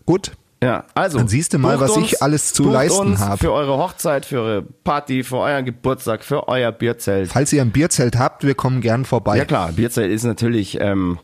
[0.06, 0.32] gut.
[0.64, 1.18] Ja, also.
[1.18, 3.40] Dann siehst du mal, was ich alles zu leisten uns hab.
[3.40, 7.32] Für eure Hochzeit, für eure Party, für euren Geburtstag, für euer Bierzelt.
[7.32, 9.38] Falls ihr ein Bierzelt habt, wir kommen gern vorbei.
[9.38, 11.20] Ja klar, Bierzelt ist natürlich ähm,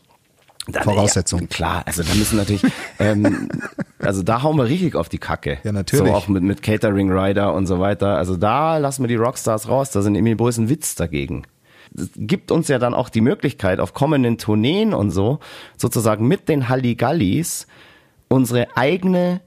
[0.68, 1.40] dann, Voraussetzung.
[1.40, 2.62] Ja, klar, also da müssen natürlich,
[2.98, 3.48] ähm,
[3.98, 5.58] also da hauen wir richtig auf die Kacke.
[5.62, 6.06] Ja, natürlich.
[6.06, 8.16] So auch mit, mit Catering Rider und so weiter.
[8.16, 9.90] Also da lassen wir die Rockstars raus.
[9.90, 11.44] Da sind Emil Bulls ein Witz dagegen.
[11.92, 15.40] Das gibt uns ja dann auch die Möglichkeit, auf kommenden Tourneen und so,
[15.76, 17.66] sozusagen mit den Halligallis,
[18.30, 19.40] unsere eigene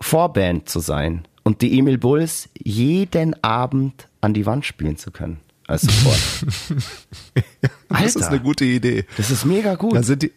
[0.00, 5.40] Vorband zu sein und die Emil Bulls jeden Abend an die Wand spielen zu können.
[5.66, 6.18] Als Support.
[7.90, 8.28] Das ist Alter.
[8.28, 9.04] eine gute Idee.
[9.16, 9.94] Das ist mega gut.
[9.96, 10.32] Dann sind die,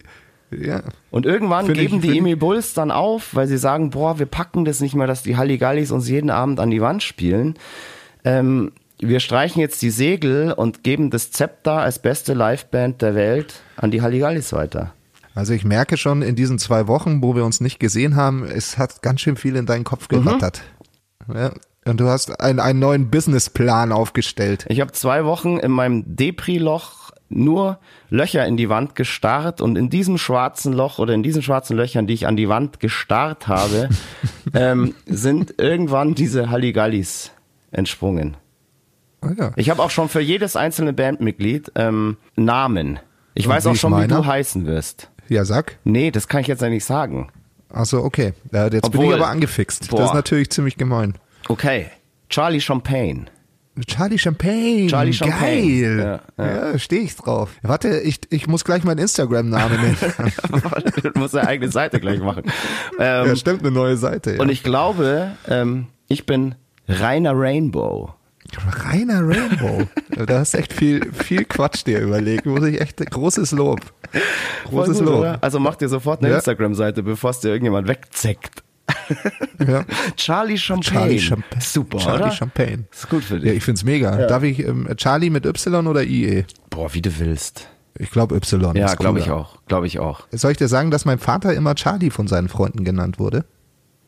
[0.51, 4.19] ja, Und irgendwann Find geben ich- die Emil Bulls dann auf, weil sie sagen, boah,
[4.19, 7.55] wir packen das nicht mehr, dass die Halligallis uns jeden Abend an die Wand spielen.
[8.23, 13.55] Ähm, wir streichen jetzt die Segel und geben das Zepter als beste Liveband der Welt
[13.75, 14.93] an die Halligallis weiter.
[15.33, 18.77] Also ich merke schon in diesen zwei Wochen, wo wir uns nicht gesehen haben, es
[18.77, 20.61] hat ganz schön viel in deinen Kopf gerattert.
[21.33, 21.51] Ja,
[21.85, 24.65] und du hast einen, einen neuen Businessplan aufgestellt.
[24.69, 29.89] Ich habe zwei Wochen in meinem Depri-Loch nur Löcher in die Wand gestarrt und in
[29.89, 33.89] diesem schwarzen Loch oder in diesen schwarzen Löchern, die ich an die Wand gestarrt habe,
[34.53, 37.31] ähm, sind irgendwann diese Halligallis
[37.71, 38.35] entsprungen.
[39.21, 39.51] Ah, ja.
[39.55, 42.99] Ich habe auch schon für jedes einzelne Bandmitglied ähm, Namen.
[43.33, 44.17] Ich Und weiß wie auch schon, wie meiner?
[44.17, 45.09] du heißen wirst.
[45.33, 45.77] Ja, sag.
[45.83, 47.29] Nee, das kann ich jetzt ja nicht sagen.
[47.69, 48.33] Achso, okay.
[48.51, 49.89] Ja, jetzt bin Obwohl- ich aber angefixt.
[49.89, 49.97] Boah.
[49.99, 51.15] Das ist natürlich ziemlich gemein.
[51.47, 51.87] Okay.
[52.29, 53.25] Charlie Champagne.
[53.87, 54.87] Charlie Champagne.
[54.87, 55.95] Charlie Champagne.
[55.95, 56.19] Geil.
[56.37, 57.51] Ja, Ja, stehe ich drauf.
[57.61, 59.97] Warte, ich, ich muss gleich meinen Instagram-Namen nennen.
[61.01, 62.43] du musst eine eigene Seite gleich machen.
[62.99, 64.35] Ähm, ja, stimmt, eine neue Seite.
[64.35, 64.41] Ja.
[64.41, 66.55] und ich glaube, ähm, ich bin
[66.89, 68.13] Rainer Rainbow.
[68.83, 69.87] Reiner Rainbow.
[70.25, 72.45] da hast echt viel, viel Quatsch dir überlegt.
[72.45, 73.79] Muss ich echt, großes Lob.
[74.69, 75.19] Großes gut, Lob.
[75.19, 75.37] oder?
[75.41, 76.35] Also mach dir sofort eine Ja.
[76.37, 78.63] Instagram-Seite, bevor es dir irgendjemand wegzeckt.
[79.65, 79.85] Ja.
[80.15, 80.91] Charlie Champagne.
[80.99, 81.61] Charlie Champagne.
[81.61, 82.31] Super, Charlie oder?
[82.31, 82.85] Champagne.
[82.91, 83.57] Ist gut für Ja, dich.
[83.57, 84.27] ich find's mega.
[84.27, 86.45] Darf ich ähm, Charlie mit Y oder IE?
[86.69, 87.67] Boah, wie du willst.
[87.97, 88.75] Ich glaube Y.
[88.75, 89.57] Ja, glaube ich auch.
[89.67, 90.21] Glaube ich auch.
[90.31, 93.45] Soll ich dir sagen, dass mein Vater immer Charlie von seinen Freunden genannt wurde?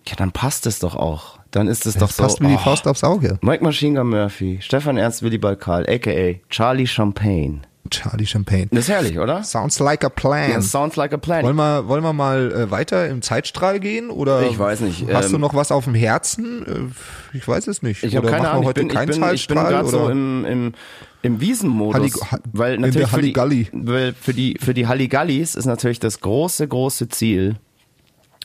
[0.08, 1.40] Ja, dann passt es doch auch.
[1.54, 2.24] Dann ist es doch Das so.
[2.24, 2.58] passt wie die oh.
[2.58, 3.38] Faust aufs Auge.
[3.42, 6.40] Mike Machine Gun Murphy, Stefan Ernst Willi Balkal, a.k.a.
[6.50, 7.62] Charlie Champagne.
[7.90, 8.68] Charlie Champagne.
[8.72, 9.44] Das ist herrlich, oder?
[9.44, 10.50] Sounds like a plan.
[10.50, 11.44] Ja, sounds like a plan.
[11.44, 14.10] Wollen wir, wollen wir mal äh, weiter im Zeitstrahl gehen?
[14.10, 16.66] Oder Ich weiß nicht, Hast du ähm, noch was auf dem Herzen?
[16.66, 18.04] Äh, Ich weiß es nicht.
[18.04, 19.70] Ich habe keine Ahnung, ich heute bin, ich keinen bin, ich bin Zeitstrahl?
[19.70, 20.74] gerade so im, im,
[21.22, 21.94] im Wiesenmodus.
[22.02, 26.00] Hallig- ha- weil in natürlich für die, weil für die, für die Halligallis ist natürlich
[26.00, 27.58] das große, große Ziel,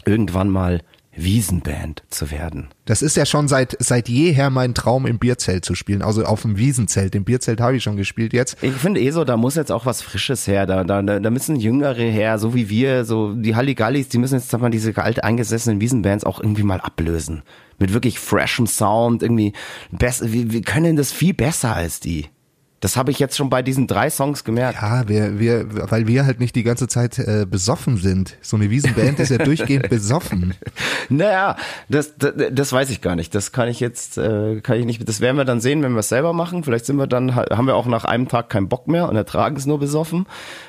[0.05, 0.83] irgendwann mal
[1.19, 2.69] Wiesenband zu werden.
[2.85, 6.43] Das ist ja schon seit seit jeher mein Traum im Bierzelt zu spielen, also auf
[6.43, 7.15] dem Wiesenzelt.
[7.15, 8.57] Im Bierzelt habe ich schon gespielt jetzt.
[8.63, 10.67] Ich finde eh so, da muss jetzt auch was Frisches her.
[10.67, 14.51] Da, da, da müssen Jüngere her, so wie wir, so die Halligallis, die müssen jetzt
[14.51, 17.43] sag mal diese alt eingesessenen Wiesenbands auch irgendwie mal ablösen.
[17.79, 19.53] Mit wirklich freshem Sound, irgendwie
[19.91, 20.33] besser.
[20.33, 22.27] Wir, wir können das viel besser als die.
[22.81, 24.81] Das habe ich jetzt schon bei diesen drei Songs gemerkt.
[24.81, 28.37] Ja, wir, wir, weil wir halt nicht die ganze Zeit äh, besoffen sind.
[28.41, 30.55] So eine Wiesenband ist ja durchgehend besoffen.
[31.09, 31.57] Naja,
[31.89, 33.35] das, das, das weiß ich gar nicht.
[33.35, 35.09] Das kann ich jetzt, äh, kann ich nicht.
[35.09, 36.63] Das werden wir dann sehen, wenn wir es selber machen.
[36.63, 39.57] Vielleicht sind wir dann, haben wir auch nach einem Tag keinen Bock mehr und ertragen
[39.57, 40.27] es nur besoffen.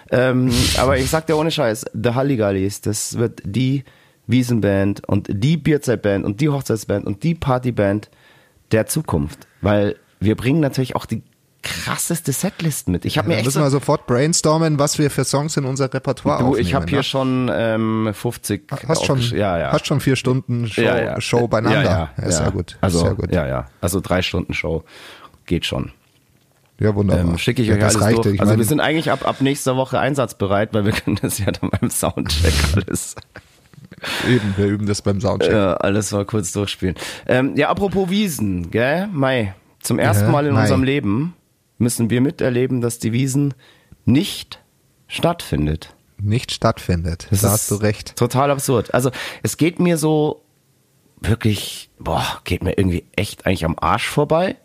[0.09, 3.83] Ähm, aber ich sag dir ohne Scheiß, The Halligallis, das wird die
[4.25, 8.09] Wiesenband und die Bierzeltband und die Hochzeitsband und die Partyband
[8.71, 9.47] der Zukunft.
[9.61, 11.23] Weil wir bringen natürlich auch die
[11.61, 13.05] krasseste Setlist mit.
[13.05, 15.65] Ich habe mir Da echt müssen so, wir sofort brainstormen, was wir für Songs in
[15.65, 17.03] unser Repertoire du, ich habe hier ne?
[17.03, 19.71] schon ähm, 50 hast schon, ja, ja.
[19.71, 21.21] hast schon vier Stunden Show, ja, ja.
[21.21, 21.83] Show beieinander.
[21.83, 22.51] Ja, ja, ja, sehr ja.
[22.51, 22.77] gut.
[22.81, 23.33] Also, sehr gut.
[23.33, 23.67] ja, ja.
[23.81, 24.83] Also drei Stunden Show
[25.45, 25.91] geht schon.
[26.79, 27.25] Ja, wunderbar.
[27.25, 28.25] Ähm, Schicke ich ja, euch das alles reicht.
[28.25, 28.39] durch.
[28.39, 31.69] Also wir sind eigentlich ab, ab nächster Woche einsatzbereit, weil wir können das ja dann
[31.71, 33.15] beim Soundcheck alles,
[34.27, 35.51] eben, wir üben das beim Soundcheck.
[35.51, 36.95] äh, alles mal kurz durchspielen.
[37.27, 39.53] Ähm, ja, apropos Wiesen, gell, Mai.
[39.81, 40.61] Zum ersten Ja, Mal in Mai.
[40.61, 41.33] unserem Leben
[41.79, 43.53] müssen wir miterleben, dass die Wiesen
[44.05, 44.59] nicht
[45.07, 45.95] stattfindet.
[46.21, 47.27] Nicht stattfindet.
[47.31, 48.15] Das da hast du recht.
[48.15, 48.93] Total absurd.
[48.93, 49.11] Also
[49.41, 50.43] es geht mir so
[51.21, 54.57] wirklich, boah, geht mir irgendwie echt eigentlich am Arsch vorbei.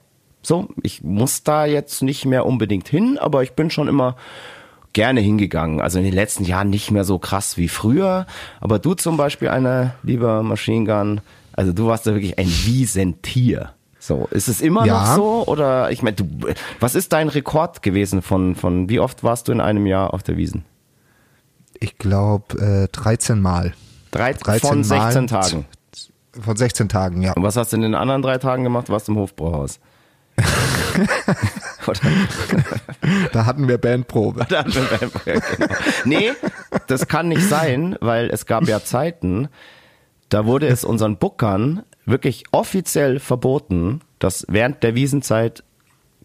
[0.42, 4.16] So, ich muss da jetzt nicht mehr unbedingt hin, aber ich bin schon immer
[4.92, 5.80] gerne hingegangen.
[5.80, 8.26] Also in den letzten Jahren nicht mehr so krass wie früher.
[8.60, 11.20] Aber du zum Beispiel, einer lieber Machine Gun,
[11.52, 13.72] also du warst da wirklich ein Wiesentier.
[14.06, 15.00] So, ist es immer Ja.
[15.00, 15.44] noch so?
[15.46, 16.28] Oder ich meine, du,
[16.78, 20.22] was ist dein Rekord gewesen von, von wie oft warst du in einem Jahr auf
[20.22, 20.66] der Wiesen?
[21.80, 23.72] Ich glaube äh, 13 Mal.
[24.10, 25.10] Drei, 13 von Mal.
[25.12, 25.64] 16 Tagen.
[26.38, 27.32] Von 16 Tagen, ja.
[27.32, 28.90] Und was hast du in den anderen drei Tagen gemacht?
[28.90, 29.80] Warst du im Hofbrauhaus?
[33.32, 34.46] Da hatten wir Bandprobe.
[34.50, 34.86] Ja, genau.
[36.04, 36.32] Nee,
[36.88, 39.48] das kann nicht sein, weil es gab ja Zeiten,
[40.28, 45.62] da wurde es unseren Bookern wirklich offiziell verboten, dass während der Wiesenzeit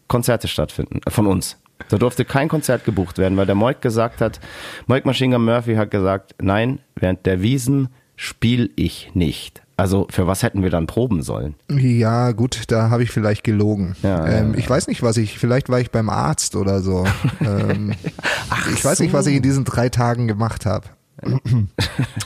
[0.08, 1.58] Konzerte stattfinden, äh, von uns.
[1.88, 4.42] Da durfte kein Konzert gebucht werden, weil der Moik gesagt hat,
[4.88, 7.88] Moik Machine Gun Murphy hat gesagt, nein, während der Wiesen
[8.18, 9.62] spiel ich nicht.
[9.78, 11.56] Also für was hätten wir dann proben sollen?
[11.70, 13.96] Ja, gut, da habe ich vielleicht gelogen.
[14.04, 17.08] Ja, ähm, ja, ich weiß nicht, was ich, vielleicht war ich beim Arzt oder so.
[17.40, 17.94] ähm,
[18.74, 20.88] ich weiß nicht, was ich in diesen drei Tagen gemacht habe.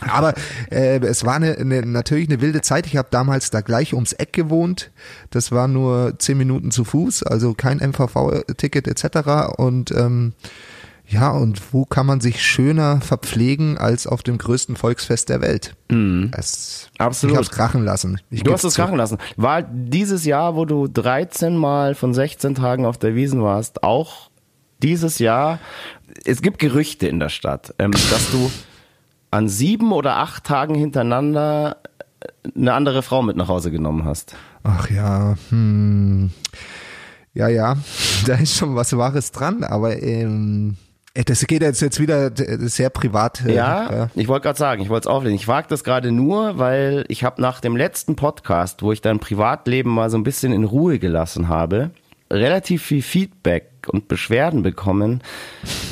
[0.10, 0.34] Aber
[0.70, 2.86] äh, es war eine, eine, natürlich eine wilde Zeit.
[2.88, 4.92] Ich habe damals da gleich ums Eck gewohnt.
[5.30, 9.58] Das war nur zehn Minuten zu Fuß, also kein MVV-Ticket etc.
[9.58, 10.34] Und ähm,
[11.08, 15.76] ja, und wo kann man sich schöner verpflegen als auf dem größten Volksfest der Welt?
[15.90, 16.32] Mhm.
[16.98, 17.34] Absolut.
[17.34, 18.20] Ich habe es krachen lassen.
[18.30, 18.82] Ich Du hast es zu.
[18.82, 19.18] krachen lassen.
[19.36, 24.30] War dieses Jahr, wo du 13 Mal von 16 Tagen auf der Wiesen warst, auch
[24.82, 25.60] dieses Jahr,
[26.26, 28.52] es gibt Gerüchte in der Stadt, ähm, dass du
[29.34, 31.78] an sieben oder acht Tagen hintereinander
[32.56, 34.36] eine andere Frau mit nach Hause genommen hast.
[34.64, 36.32] Ach ja, hm.
[37.34, 37.78] Ja, ja,
[38.28, 40.78] da ist schon was Wahres dran, aber ähm,
[41.16, 43.44] äh, das geht jetzt, jetzt wieder äh, sehr privat.
[43.46, 45.36] äh, Ja, ich wollte gerade sagen, ich wollte es auflegen.
[45.36, 49.20] Ich frage das gerade nur, weil ich habe nach dem letzten Podcast, wo ich dein
[49.20, 51.92] Privatleben mal so ein bisschen in Ruhe gelassen habe,
[52.34, 55.22] relativ viel Feedback und Beschwerden bekommen,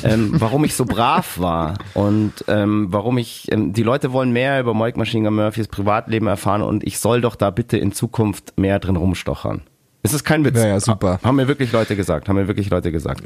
[0.02, 4.60] ähm, warum ich so brav war und ähm, warum ich, ähm, die Leute wollen mehr
[4.60, 8.58] über Mike Machine Gun Murphys Privatleben erfahren und ich soll doch da bitte in Zukunft
[8.58, 9.62] mehr drin rumstochern.
[10.02, 10.56] Es ist kein Witz.
[10.56, 11.20] Ja, ja, super.
[11.22, 13.22] Haben mir wirklich Leute gesagt, haben mir wirklich Leute gesagt.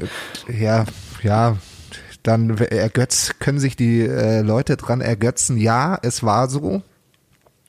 [0.47, 0.85] Ja,
[1.23, 1.57] ja,
[2.21, 5.57] dann ergötz, können sich die äh, Leute dran ergötzen.
[5.57, 6.83] Ja, es war so.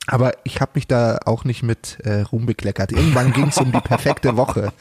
[0.07, 2.93] Aber ich habe mich da auch nicht mit äh, Ruhm bekleckert.
[2.93, 4.73] Irgendwann ging es um die perfekte Woche.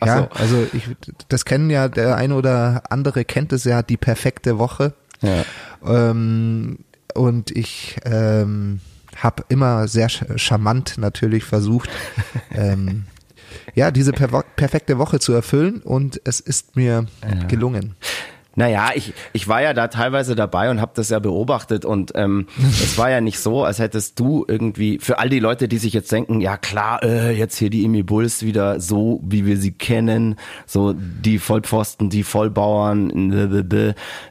[0.00, 0.28] Ach Ja, so.
[0.40, 0.88] also ich,
[1.28, 4.94] das kennen ja, der eine oder andere kennt es ja, die perfekte Woche.
[5.22, 5.44] Ja.
[5.84, 6.78] Ähm,
[7.14, 8.80] und ich ähm,
[9.16, 11.88] habe immer sehr charmant natürlich versucht,
[12.50, 13.04] ähm,
[13.74, 17.06] ja, diese per perfekte Woche zu erfüllen und es ist mir
[17.48, 17.94] gelungen.
[18.56, 22.46] Naja, ich, ich war ja da teilweise dabei und habe das ja beobachtet und ähm,
[22.58, 25.92] es war ja nicht so, als hättest du irgendwie, für all die Leute, die sich
[25.92, 29.72] jetzt denken, ja klar, äh, jetzt hier die Emi Bulls wieder so, wie wir sie
[29.72, 33.10] kennen, so die Vollpfosten, die Vollbauern,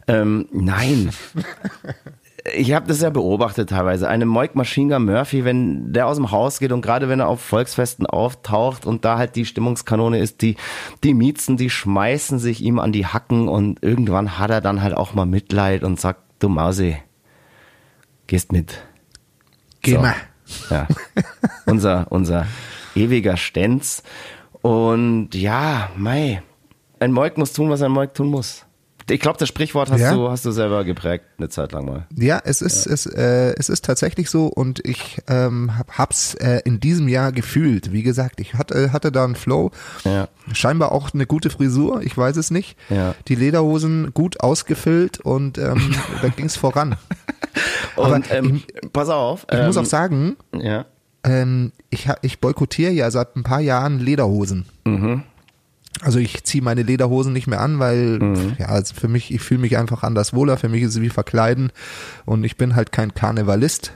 [0.08, 1.10] ähm, nein.
[2.53, 4.08] ich habe das ja beobachtet teilweise.
[4.08, 7.27] Eine Moik Machine Gun Murphy, wenn der aus dem Haus geht und gerade wenn er
[7.27, 10.55] auf Volksfesten auftaucht und da halt die Stimmungskanone ist, die,
[11.03, 14.95] die Miezen, die schmeißen sich ihm an die Hacken und irgendwann hat er dann halt
[14.95, 16.97] auch mal Mitleid und sagt, du Mausi,
[18.27, 18.84] gehst mit.
[19.81, 20.01] Geh so.
[20.01, 20.15] mal.
[20.69, 20.88] Ja.
[21.65, 22.45] unser, unser
[22.95, 24.03] ewiger Stenz.
[24.62, 26.43] Und ja, mei,
[26.99, 28.64] ein Moik muss tun, was ein Moik tun muss.
[29.08, 30.13] Ich glaube, das Sprichwort hast, ja.
[30.13, 32.08] du, hast du selber geprägt, eine Zeit lang mal.
[32.15, 32.94] Ja, es ist, ja.
[32.94, 37.91] Es, äh, es ist tatsächlich so und ich ähm, hab's äh, in diesem Jahr gefühlt.
[37.91, 39.70] Wie gesagt, ich hatte, hatte da einen Flow.
[40.06, 40.28] Ja.
[40.54, 42.78] Scheinbar auch eine gute Frisur, ich weiß es nicht.
[42.89, 43.13] Ja.
[43.28, 46.96] Die Lederhosen gut ausgefüllt und ähm, da ging's voran.
[47.96, 49.46] und ähm, ich, pass auf.
[49.52, 50.86] Ich muss auch ähm, sagen, ja.
[51.24, 54.65] ähm, ich, ich boykottiere ja seit ein paar Jahren Lederhosen.
[54.84, 55.24] Mhm.
[56.01, 58.55] Also ich ziehe meine Lederhosen nicht mehr an, weil mhm.
[58.58, 60.58] ja, also für mich, ich fühle mich einfach anders wohler.
[60.58, 61.71] Für mich ist es wie verkleiden
[62.25, 63.93] und ich bin halt kein Karnevalist.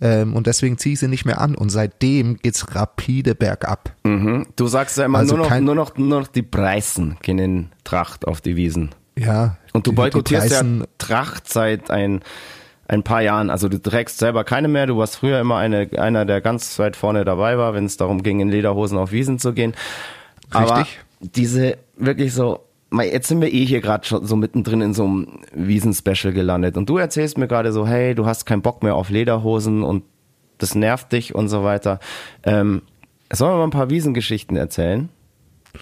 [0.00, 1.54] Ähm, und deswegen ziehe ich sie nicht mehr an.
[1.54, 3.94] Und seitdem geht's rapide bergab.
[4.04, 4.46] Mhm.
[4.56, 8.26] Du sagst ja immer also nur, noch, nur, noch, nur noch die Preisen gehen Tracht
[8.26, 8.90] auf die Wiesen.
[9.16, 9.58] Ja.
[9.72, 10.62] Und du boykottierst ja
[10.98, 12.22] Tracht seit ein,
[12.88, 13.48] ein paar Jahren.
[13.48, 14.86] Also du trägst selber keine mehr.
[14.86, 18.22] Du warst früher immer eine, einer, der ganz weit vorne dabei war, wenn es darum
[18.22, 19.74] ging, in Lederhosen auf Wiesen zu gehen.
[20.52, 21.00] Richtig.
[21.22, 22.60] Diese wirklich so,
[23.00, 26.88] jetzt sind wir eh hier gerade schon so mittendrin in so einem Wiesen-Special gelandet und
[26.88, 30.04] du erzählst mir gerade so, hey, du hast keinen Bock mehr auf Lederhosen und
[30.58, 31.98] das nervt dich und so weiter.
[32.44, 32.82] Ähm,
[33.32, 35.08] sollen wir mal ein paar Wiesengeschichten erzählen,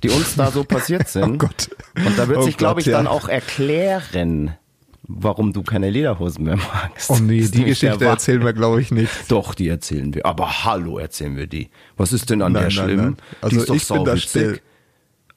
[0.03, 1.35] die uns da so passiert sind?
[1.35, 1.71] Oh Gott.
[1.97, 2.97] Und da wird oh sich, glaube ich, ja.
[2.97, 4.57] dann auch erklären,
[5.03, 7.11] warum du keine Lederhosen mehr magst.
[7.11, 9.11] Oh nee, die Geschichte erzählen wir, glaube ich, nicht.
[9.29, 10.25] Doch, die erzählen wir.
[10.25, 11.71] Aber hallo, erzählen wir die.
[11.97, 13.05] Was ist denn an nein, der nein, schlimm?
[13.05, 13.17] Nein.
[13.41, 14.61] Also die ist doch ich bin da still.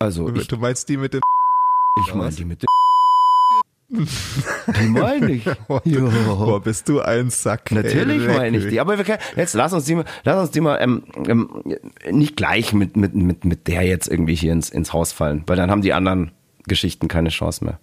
[0.04, 1.22] Also ich, du meinst die mit den
[2.06, 2.68] Ich meine die mit den
[4.80, 5.46] Die meine ich.
[5.68, 7.72] Boah, bist du ein Sack.
[7.72, 8.82] Natürlich meine ich die.
[8.82, 11.63] Aber wir können, jetzt lass uns die mal, lass uns die mal ähm, ähm,
[12.10, 15.58] nicht gleich mit, mit, mit, mit der jetzt irgendwie hier ins, ins Haus fallen, weil
[15.58, 16.32] dann haben die anderen
[16.66, 17.80] Geschichten keine Chance mehr.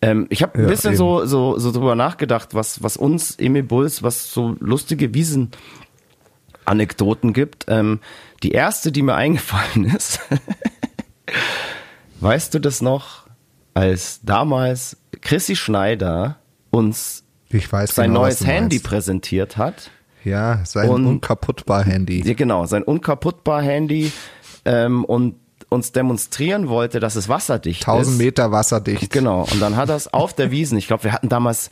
[0.00, 0.98] Ähm, ich habe ein ja, bisschen eben.
[0.98, 7.66] so, so, so drüber nachgedacht, was, was uns, Emil Bulls, was so lustige Wiesen-Anekdoten gibt.
[7.68, 8.00] Ähm,
[8.42, 10.18] die erste, die mir eingefallen ist,
[12.20, 13.26] Weißt du das noch,
[13.74, 16.36] als damals Chrissy Schneider
[16.70, 18.86] uns sein genau, neues Handy meinst.
[18.86, 19.90] präsentiert hat?
[20.24, 22.26] Ja, sein und, unkaputtbar Handy.
[22.26, 24.12] Ja, genau, sein unkaputtbar Handy
[24.64, 25.34] ähm, und
[25.68, 28.08] uns demonstrieren wollte, dass es wasserdicht 1000 ist.
[28.08, 29.10] 1000 Meter wasserdicht.
[29.10, 31.70] Genau, und dann hat er es auf der Wiesen, ich glaube, wir hatten damals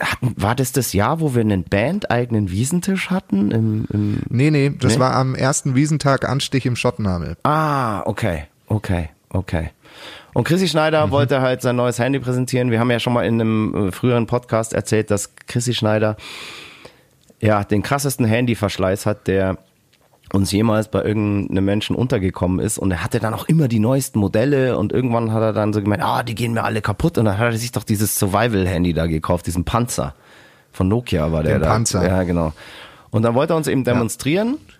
[0.00, 3.50] hatten, war das das Jahr, wo wir einen Band-eigenen Wiesentisch hatten?
[3.50, 5.00] Im, im nee, nee, das nee?
[5.00, 7.36] war am ersten Wiesentag Anstich im Schottenhamel.
[7.44, 8.44] Ah, okay.
[8.66, 9.70] Okay, okay.
[10.32, 11.10] Und Chrissy Schneider mhm.
[11.12, 12.70] wollte halt sein neues Handy präsentieren.
[12.70, 16.16] Wir haben ja schon mal in einem äh, früheren Podcast erzählt, dass Chrissy Schneider
[17.40, 19.58] ja den krassesten Handyverschleiß hat, der
[20.32, 22.78] uns jemals bei irgendeinem Menschen untergekommen ist.
[22.78, 25.80] Und er hatte dann auch immer die neuesten Modelle und irgendwann hat er dann so
[25.80, 27.18] gemeint, ah, die gehen mir alle kaputt.
[27.18, 30.14] Und dann hat er sich doch dieses Survival-Handy da gekauft, diesen Panzer.
[30.72, 31.68] Von Nokia war der Den da.
[31.68, 32.06] Panzer.
[32.06, 32.52] Ja, genau.
[33.10, 34.74] Und dann wollte er uns eben demonstrieren, ja.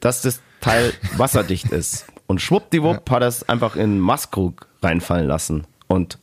[0.00, 2.06] dass das Teil wasserdicht ist.
[2.26, 3.14] Und schwuppdiwupp ja.
[3.14, 5.66] hat er es einfach in Maskrug reinfallen lassen.
[5.86, 6.18] Und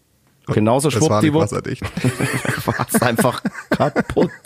[0.48, 1.52] genauso schwuppdiwupp
[2.66, 4.32] war es einfach kaputt.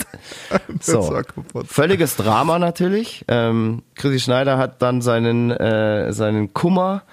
[0.82, 1.67] So, kaputt.
[1.67, 3.26] völliges Drama natürlich.
[3.28, 7.04] Ähm, Chrissy Schneider hat dann seinen, äh, seinen Kummer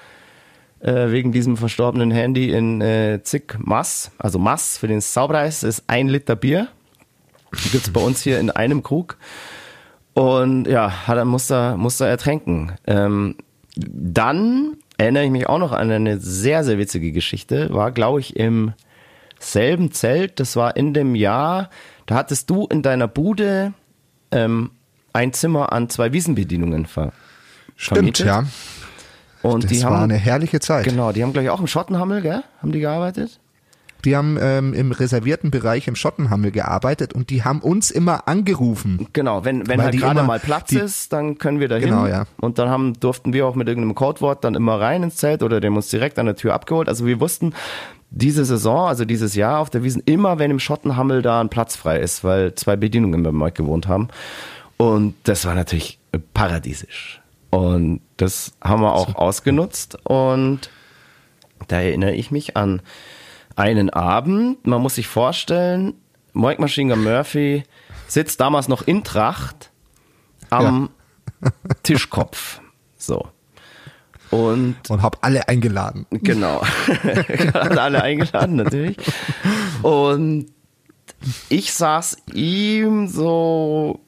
[0.80, 5.85] äh, wegen diesem verstorbenen Handy in äh, zig Mass, also Mass für den Saupreis ist
[5.87, 6.68] ein Liter Bier.
[7.72, 9.16] Gibt's bei uns hier in einem Krug.
[10.12, 12.72] Und ja, hat er, musste, musste ertränken.
[12.87, 13.37] Ähm,
[13.76, 17.72] dann erinnere ich mich auch noch an eine sehr, sehr witzige Geschichte.
[17.72, 18.72] War, glaube ich, im
[19.38, 20.40] selben Zelt.
[20.40, 21.70] Das war in dem Jahr,
[22.06, 23.72] da hattest du in deiner Bude
[24.30, 24.70] ähm,
[25.12, 27.12] ein Zimmer an zwei Wiesenbedienungen ver
[27.76, 28.26] Stimmt, vermietet.
[28.26, 28.44] ja.
[29.42, 30.84] Und das die war haben, eine herrliche Zeit.
[30.84, 32.42] Genau, die haben, glaube ich, auch im Schottenhammel, gell?
[32.62, 33.40] Haben die gearbeitet?
[34.04, 39.06] Die haben ähm, im reservierten Bereich im Schottenhammel gearbeitet und die haben uns immer angerufen.
[39.12, 41.90] Genau, wenn, wenn halt gerade mal Platz die, ist, dann können wir da hin.
[41.90, 42.24] Genau, ja.
[42.40, 45.60] Und dann haben, durften wir auch mit irgendeinem Codewort dann immer rein ins Zelt oder
[45.60, 46.88] der haben uns direkt an der Tür abgeholt.
[46.88, 47.54] Also wir wussten,
[48.10, 51.74] diese Saison, also dieses Jahr auf der Wiesen, immer wenn im Schottenhammel da ein Platz
[51.74, 54.08] frei ist, weil zwei Bedienungen beim Mike gewohnt haben.
[54.76, 55.98] Und das war natürlich
[56.32, 57.20] paradiesisch.
[57.50, 60.70] Und das haben wir auch ausgenutzt und
[61.68, 62.82] da erinnere ich mich an
[63.56, 65.94] einen Abend, man muss sich vorstellen,
[66.32, 67.64] Mike Machine Gun Murphy
[68.08, 69.70] sitzt damals noch in Tracht
[70.50, 70.90] am
[71.82, 72.60] Tischkopf.
[72.96, 73.28] So.
[74.30, 76.06] Und, Und hab alle eingeladen.
[76.10, 76.62] genau.
[77.54, 78.96] Hat alle eingeladen, natürlich.
[79.82, 80.46] Und
[81.48, 84.00] ich saß ihm so,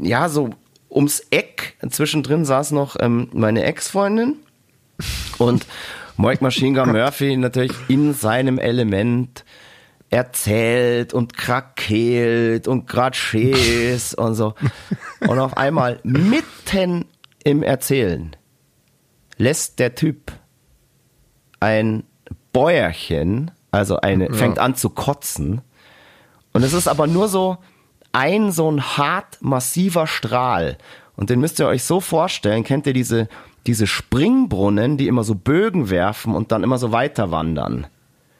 [0.00, 0.50] ja, so
[0.90, 1.76] ums Eck.
[1.88, 4.36] Zwischendrin saß noch ähm, meine Ex-Freundin.
[5.38, 5.66] Und
[6.16, 9.44] Mike Machine Gun Murphy natürlich in seinem Element
[10.10, 14.54] erzählt und krakeelt und grad schäs und so.
[15.20, 17.06] Und auf einmal mitten
[17.44, 18.36] im Erzählen
[19.38, 20.32] lässt der Typ
[21.60, 22.04] ein
[22.52, 25.62] Bäuerchen, also eine, fängt an zu kotzen.
[26.52, 27.58] Und es ist aber nur so
[28.12, 30.76] ein so ein hart massiver Strahl.
[31.16, 33.28] Und den müsst ihr euch so vorstellen, kennt ihr diese,
[33.66, 37.86] diese Springbrunnen, die immer so Bögen werfen und dann immer so weiter wandern.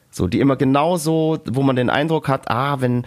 [0.09, 3.05] So, die immer genauso, wo man den Eindruck hat, ah, wenn,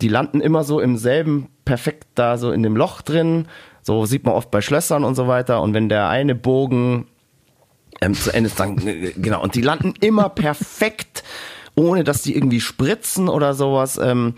[0.00, 3.46] die landen immer so im selben, perfekt da so in dem Loch drin.
[3.82, 5.62] So sieht man oft bei Schlössern und so weiter.
[5.62, 7.06] Und wenn der eine Bogen
[8.00, 11.22] ähm, zu Ende ist, dann, äh, genau, und die landen immer perfekt,
[11.74, 14.34] ohne dass die irgendwie spritzen oder sowas, ähm,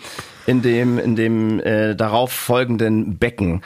[0.46, 3.62] in dem, in dem äh, darauf folgenden Becken.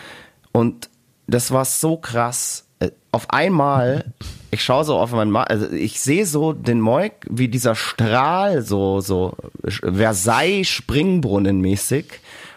[0.53, 0.91] Und
[1.27, 2.64] das war so krass.
[2.81, 4.13] Äh, Auf einmal,
[4.51, 8.63] ich schaue so auf meinen Ma also ich sehe so den Moik, wie dieser Strahl
[8.63, 12.07] so, so Versailles Springbrunnen mäßig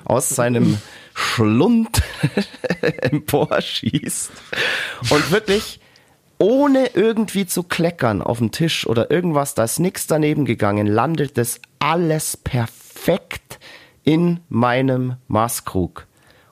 [0.05, 0.77] aus seinem
[1.13, 2.01] Schlund
[2.81, 4.31] emporschießt
[5.09, 5.79] und wirklich
[6.39, 11.37] ohne irgendwie zu kleckern auf dem Tisch oder irgendwas, da ist nichts daneben gegangen, landet
[11.37, 13.59] das alles perfekt
[14.03, 16.05] in meinem Maßkrug.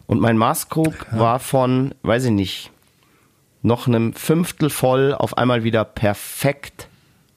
[0.08, 2.72] Und mein Maßkrug war von, weiß ich nicht,
[3.66, 6.88] noch einem Fünftel voll auf einmal wieder perfekt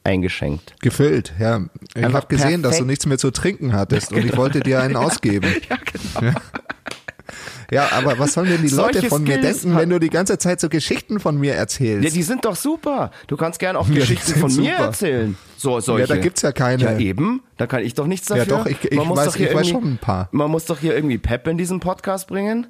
[0.05, 0.75] eingeschenkt.
[0.81, 1.63] Gefüllt, ja.
[1.95, 2.87] Ich habe gesehen, dass du perfekt.
[2.87, 5.55] nichts mehr zu trinken hattest und ich wollte dir einen ausgeben.
[5.69, 5.77] Ja,
[6.21, 6.39] genau.
[7.71, 10.09] Ja, aber was sollen denn die Leute Solche von mir Skills denken, wenn du die
[10.09, 12.05] ganze Zeit so Geschichten von mir erzählst?
[12.05, 13.11] Ja, die sind doch super.
[13.27, 14.85] Du kannst gern auch die Geschichten von mir super.
[14.87, 15.37] erzählen.
[15.59, 16.09] So, solche.
[16.09, 16.83] Ja, da gibt's ja keine.
[16.85, 17.43] Ja, eben.
[17.59, 18.45] Da kann ich doch nichts dafür.
[18.45, 20.29] Ja, doch, ich- ich Man muss weiß- doch hier ich weiß schon ein paar.
[20.33, 22.69] Man muss doch hier irgendwie Pep in diesen Podcast bringen.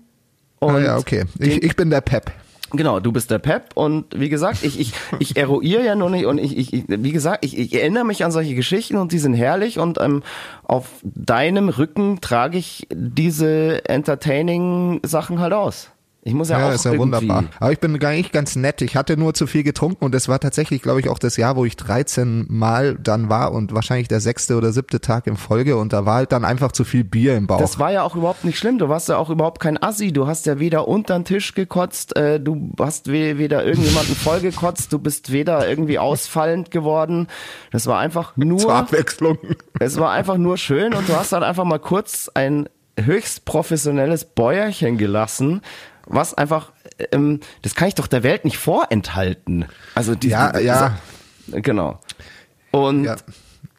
[0.61, 1.27] ah, Und ja, okay.
[1.39, 2.33] Ich, ich bin der Pep.
[2.73, 6.27] Genau, du bist der Pep und wie gesagt, ich, ich, ich eruiere ja noch nicht
[6.27, 9.19] und ich, ich, ich wie gesagt, ich, ich erinnere mich an solche Geschichten und die
[9.19, 10.23] sind herrlich und ähm,
[10.65, 15.91] auf deinem Rücken trage ich diese entertaining Sachen halt aus.
[16.29, 17.45] Ich muss ja, Ja, auch ist ja irgendwie, wunderbar.
[17.59, 18.83] Aber ich bin gar nicht ganz nett.
[18.83, 21.57] Ich hatte nur zu viel getrunken und es war tatsächlich, glaube ich, auch das Jahr,
[21.57, 25.77] wo ich 13 Mal dann war und wahrscheinlich der sechste oder siebte Tag in Folge
[25.77, 27.59] und da war halt dann einfach zu viel Bier im Bauch.
[27.59, 28.79] Das war ja auch überhaupt nicht schlimm.
[28.79, 30.13] Du warst ja auch überhaupt kein Assi.
[30.13, 34.93] Du hast ja weder unter den Tisch gekotzt, äh, du hast we weder irgendjemanden vollgekotzt,
[34.93, 37.29] du bist weder irgendwie ausfallend geworden.
[37.73, 39.39] Das war einfach Zur nur, Abwechslung.
[39.81, 42.69] es war einfach nur schön und du hast dann einfach mal kurz ein
[43.01, 45.63] höchst professionelles Bäuerchen gelassen,
[46.09, 46.73] was einfach,
[47.13, 49.67] ähm, das kann ich doch der Welt nicht vorenthalten.
[49.95, 50.99] Also die, Ja, ja.
[51.49, 52.01] genau.
[52.71, 53.17] Und Ja.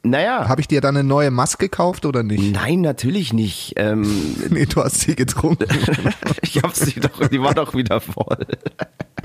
[0.03, 0.47] naja.
[0.47, 2.53] Habe ich dir dann eine neue Maske gekauft oder nicht?
[2.53, 3.73] Nein, natürlich nicht.
[3.77, 5.65] Ähm, Nee, du hast sie getrunken.
[6.41, 8.45] ich hab sie doch, die war doch wieder voll.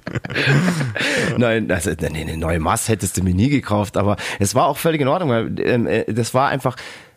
[1.39, 4.77] Nein, also nee, eine neue Maß hättest du mir nie gekauft, aber es war auch
[4.77, 6.77] völlig in Ordnung, weil ähm, äh, das war einfach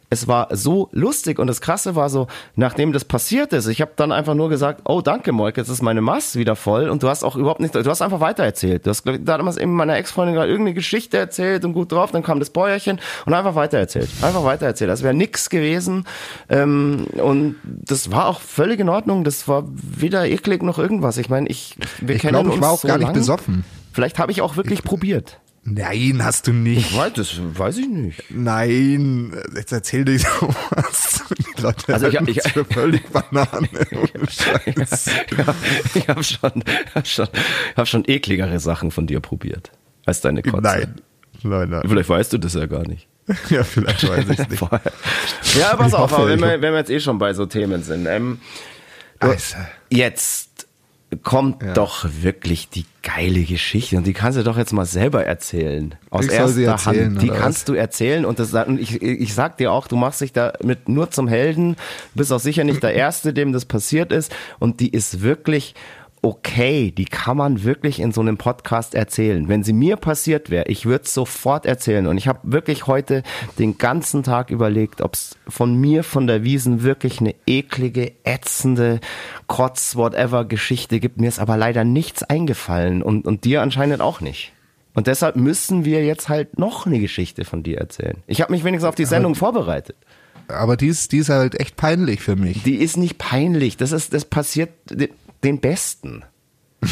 [0.10, 3.91] es war so lustig und das Krasse war so, nachdem das passiert ist, ich habe
[3.96, 7.10] dann einfach nur gesagt, oh danke Moik, jetzt ist meine Maß wieder voll und du
[7.10, 8.86] hast auch überhaupt nicht, du hast einfach weitererzählt.
[8.86, 12.12] Du hast glaub ich, damals eben meiner Ex-Freundin gerade irgendeine Geschichte erzählt und gut drauf,
[12.12, 14.89] dann kam das Bäuerchen und einfach weitererzählt, einfach weitererzählt.
[14.89, 16.06] Das wäre nix gewesen
[16.48, 19.24] ähm, und das war auch völlig in Ordnung.
[19.26, 21.17] Das war weder eklig noch irgendwas.
[21.17, 23.13] Ich meine, ich wir Ich kennen glaube, ich uns war auch so gar nicht lang.
[23.13, 23.65] besoffen.
[23.91, 25.39] Vielleicht habe ich auch wirklich probiert.
[25.69, 26.95] Nein, hast du nicht.
[26.95, 28.23] Weiß, das weiß ich nicht.
[28.30, 31.23] Nein, jetzt erzähl dir sowas.
[31.58, 33.67] Die Leute Also ich- ich- für völlig Banane.
[35.95, 36.63] Ich habe schon,
[36.95, 37.27] hab schon,
[37.75, 39.71] hab schon ekligere Sachen von dir probiert
[40.06, 40.62] als deine Kotze.
[40.62, 40.95] Nein.
[41.43, 41.82] Nein, nein.
[41.88, 43.08] Vielleicht weißt du das ja gar nicht.
[43.49, 44.62] Ja, vielleicht weiß ich es nicht.
[44.62, 47.34] Ja, pass Ich auf, hoffe, aber wenn ich wir, wenn wir jetzt eh schon bei
[47.34, 48.06] so Themen sind.
[48.06, 48.39] Ähm,
[49.89, 50.57] jetzt
[51.24, 55.95] kommt doch wirklich die geile Geschichte und die kannst du doch jetzt mal selber erzählen.
[56.10, 57.22] Aus Ich erster erzählen, Hand.
[57.22, 60.34] Die kannst du erzählen und, das, und ich, ich sag dir auch, du machst dich
[60.34, 61.76] damit nur zum Helden.
[62.14, 65.76] Du bist auch sicher nicht der Erste, dem das passiert ist und die ist wirklich
[66.22, 69.47] okay, die kann man wirklich in so einem Podcast erzählen.
[69.47, 72.07] Wenn sie mir passiert wäre, ich würde es sofort erzählen.
[72.07, 73.24] Und ich habe wirklich heute
[73.59, 78.99] den ganzen Tag überlegt, ob es von mir, von der Wiesen, wirklich eine eklige, ätzende,
[79.47, 81.20] Kotz, whatever Geschichte gibt.
[81.22, 84.51] Mir ist aber leider nichts eingefallen und, und dir anscheinend auch nicht.
[84.95, 88.18] Und deshalb müssen wir jetzt halt noch eine Geschichte von dir erzählen.
[88.26, 89.95] Ich habe mich wenigstens auf die Sendung Aber- vorbereitet.
[90.49, 92.63] Aber die ist, die ist halt echt peinlich für mich.
[92.63, 93.76] Die ist nicht peinlich.
[93.76, 94.70] Das ist, das passiert
[95.44, 96.24] den Besten.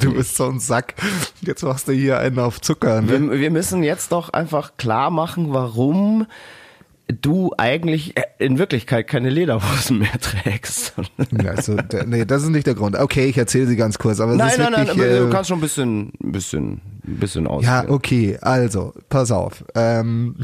[0.00, 0.94] Du bist so ein Sack.
[1.42, 3.02] Jetzt machst du hier einen auf Zucker.
[3.02, 3.10] Ne?
[3.30, 6.26] Wir, wir müssen jetzt doch einfach klar machen, warum
[7.20, 10.94] du eigentlich äh, in Wirklichkeit keine Lederhosen mehr trägst.
[11.42, 12.96] Ja, Also, nee, das ist nicht der Grund.
[12.96, 14.20] Okay, ich erzähle sie ganz kurz.
[14.20, 17.44] Aber nein, nein, nein, wirklich, du äh, kannst schon ein bisschen, ein bisschen, ein bisschen
[17.44, 17.90] Ja, ausführen.
[17.90, 19.62] okay, also, pass auf.
[19.74, 20.36] Ähm,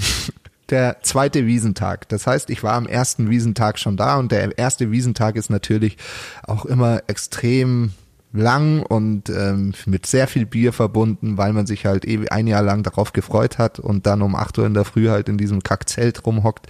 [0.70, 2.08] der zweite Wiesentag.
[2.08, 5.96] Das heißt, ich war am ersten Wiesentag schon da und der erste Wiesentag ist natürlich
[6.42, 7.92] auch immer extrem
[8.32, 12.82] lang und ähm, mit sehr viel Bier verbunden, weil man sich halt ein Jahr lang
[12.82, 16.24] darauf gefreut hat und dann um 8 Uhr in der Früh halt in diesem Kackzelt
[16.24, 16.66] rumhockt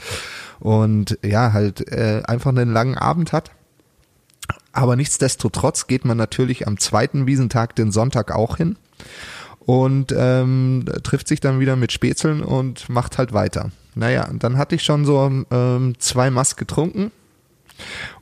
[0.59, 3.51] und ja, halt äh, einfach einen langen Abend hat.
[4.72, 8.76] Aber nichtsdestotrotz geht man natürlich am zweiten Wiesentag den Sonntag auch hin
[9.59, 13.70] und ähm, trifft sich dann wieder mit Spätzeln und macht halt weiter.
[14.01, 17.12] Naja, und dann hatte ich schon so ähm, zwei Mass getrunken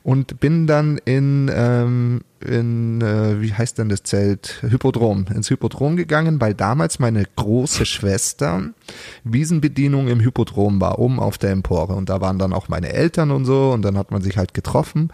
[0.03, 4.59] und bin dann in, ähm, in äh, wie heißt denn das Zelt?
[4.61, 8.71] Hypodrom, ins Hypodrom gegangen, weil damals meine große Schwester
[9.23, 11.93] Wiesenbedienung im Hypodrom war, oben auf der Empore.
[11.93, 14.53] Und da waren dann auch meine Eltern und so und dann hat man sich halt
[14.53, 15.11] getroffen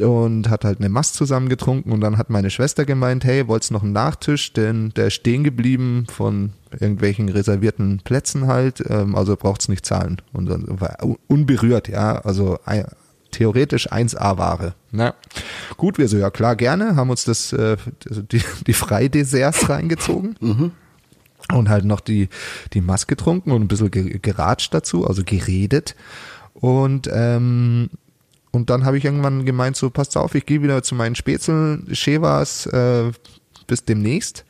[0.00, 3.70] und hat halt eine Mast zusammen getrunken und dann hat meine Schwester gemeint, hey, wollt's
[3.70, 9.36] noch einen Nachtisch, denn der ist stehen geblieben von irgendwelchen reservierten Plätzen halt, ähm, also
[9.36, 10.20] braucht's nicht zahlen.
[10.32, 12.86] Und dann war unberührt, ja, also ein-
[13.30, 14.74] theoretisch 1A-Ware.
[14.90, 15.14] Na,
[15.76, 17.76] gut, wir so, ja klar, gerne, haben uns das, äh,
[18.32, 20.36] die, die Freidesserts reingezogen.
[21.52, 22.28] Und halt noch die,
[22.74, 25.94] die Maske getrunken und ein bisschen ge- geratscht dazu, also geredet.
[26.54, 27.90] Und, ähm,
[28.50, 31.86] und dann habe ich irgendwann gemeint, so, passt auf, ich gehe wieder zu meinen Spätzeln,
[31.92, 33.12] Chevas, äh,
[33.66, 34.44] bis demnächst.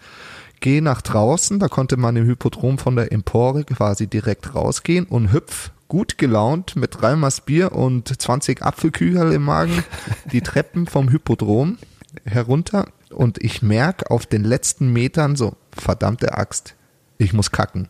[0.60, 5.32] Gehe nach draußen, da konnte man im Hypodrom von der Empore quasi direkt rausgehen und
[5.32, 9.84] hüpf gut gelaunt mit drei Maß Bier und 20 Apfelkügel im Magen
[10.32, 11.78] die Treppen vom Hypodrom
[12.24, 16.74] herunter und ich merk auf den letzten Metern so, verdammte Axt,
[17.18, 17.88] ich muss kacken.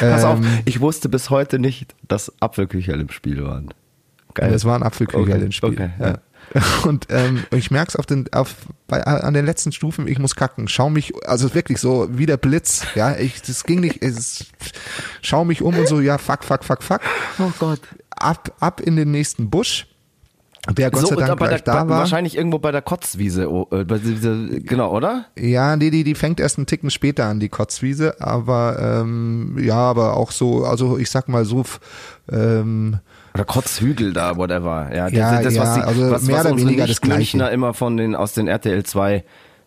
[0.00, 3.72] Pass auf, Ähm, ich wusste bis heute nicht, dass Apfelküchel im Spiel waren.
[4.34, 4.50] Geil.
[4.50, 5.70] Das waren Apfelkügel Okay, im Spiel.
[5.70, 6.18] okay, ja.
[6.84, 8.54] Und ähm, ich merk's auf den, auf,
[8.86, 10.68] bei, an den letzten Stufen, ich muss kacken.
[10.68, 12.84] Schau mich, also wirklich so wie der Blitz.
[12.94, 14.02] Ja, ich, das ging nicht.
[14.02, 14.46] Es,
[15.22, 17.00] schau mich um und so, ja, fuck, fuck, fuck, fuck.
[17.38, 17.80] Oh Gott.
[18.10, 19.86] Ab, ab in den nächsten Busch.
[20.72, 21.98] Der Gott so, sei da, Dank gleich der, da war.
[21.98, 25.26] wahrscheinlich irgendwo bei der Kotzwiese, oh, äh, bei dieser, genau, oder?
[25.38, 29.76] Ja, nee, die, die fängt erst einen Ticken später an, die Kotzwiese, aber ähm, ja,
[29.76, 31.64] aber auch so, also ich sag mal so,
[32.32, 32.98] ähm,
[33.34, 34.90] Oder Kotzhügel da, whatever.
[34.94, 37.38] Ja, Ja, das, ja, was, die, also was, mehr was oder weniger das Gleiche.
[37.48, 39.24] immer von den, aus den RTL 2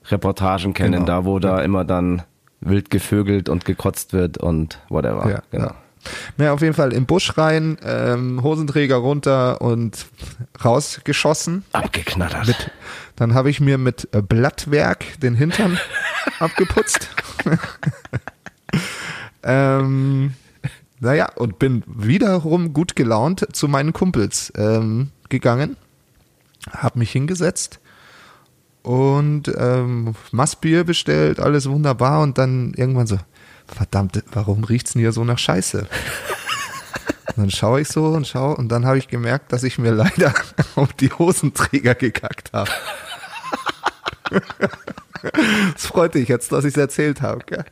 [0.09, 1.05] Reportagen kennen, Genau.
[1.05, 2.21] da wo da immer dann
[2.61, 5.29] wild gevögelt und gekotzt wird und whatever.
[5.29, 5.65] Ja, genau.
[5.65, 5.75] ja.
[6.37, 10.05] Na, auf jeden Fall im Busch rein, ähm, Hosenträger runter und
[10.63, 11.65] rausgeschossen.
[11.73, 12.71] Abgeknattert.
[13.17, 15.77] Dann habe ich mir mit äh, Blattwerk den Hintern
[16.39, 17.09] abgeputzt.
[19.43, 20.33] ähm,
[20.99, 25.77] naja, und bin wiederum gut gelaunt zu meinen Kumpels ähm, gegangen,
[26.71, 27.79] habe mich hingesetzt
[28.81, 33.17] und ähm, Massbier bestellt, alles wunderbar und dann irgendwann so,
[33.67, 35.87] verdammt, warum riecht's denn hier so nach Scheiße?
[37.35, 39.91] Und dann schaue ich so und schaue und dann habe ich gemerkt, dass ich mir
[39.93, 40.33] leider
[40.75, 42.71] auf die Hosenträger gekackt habe.
[45.75, 47.41] Es freut dich jetzt, dass ich es erzählt habe.
[47.45, 47.65] Gell?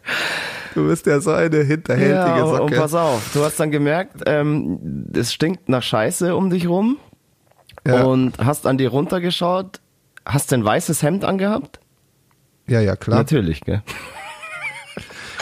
[0.74, 2.64] Du bist ja so eine hinterhältige Ja, und, Socke.
[2.64, 6.98] und pass auf, du hast dann gemerkt, ähm, es stinkt nach Scheiße um dich rum
[7.86, 8.04] Ja.
[8.04, 9.80] und hast an dir runtergeschaut,
[10.26, 11.80] hast ein weißes Hemd angehabt?
[12.68, 13.20] ja, ja, klar.
[13.20, 13.82] Natürlich, gell?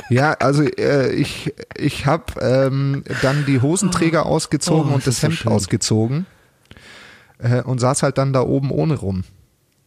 [0.09, 5.21] Ja, also äh, ich, ich habe ähm, dann die Hosenträger ausgezogen Oh, und das das
[5.21, 5.51] so Hemd schön.
[5.51, 6.25] ausgezogen
[7.39, 9.23] äh, und saß halt dann da oben ohne rum.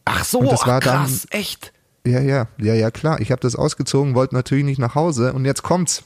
[0.09, 1.73] Ach so, Und das ach, war dann- krass, echt?
[2.05, 3.19] Ja, ja, ja, ja, klar.
[3.19, 6.03] Ich habe das ausgezogen, wollte natürlich nicht nach Hause und jetzt kommt's.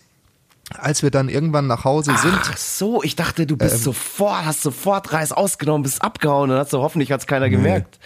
[0.77, 3.57] Als wir dann irgendwann nach Hause sind, Ach so, ich dachte, du Ähm.
[3.59, 7.99] bist sofort, hast sofort Reis ausgenommen, bist abgehauen und hast du hoffentlich hat's keiner gemerkt.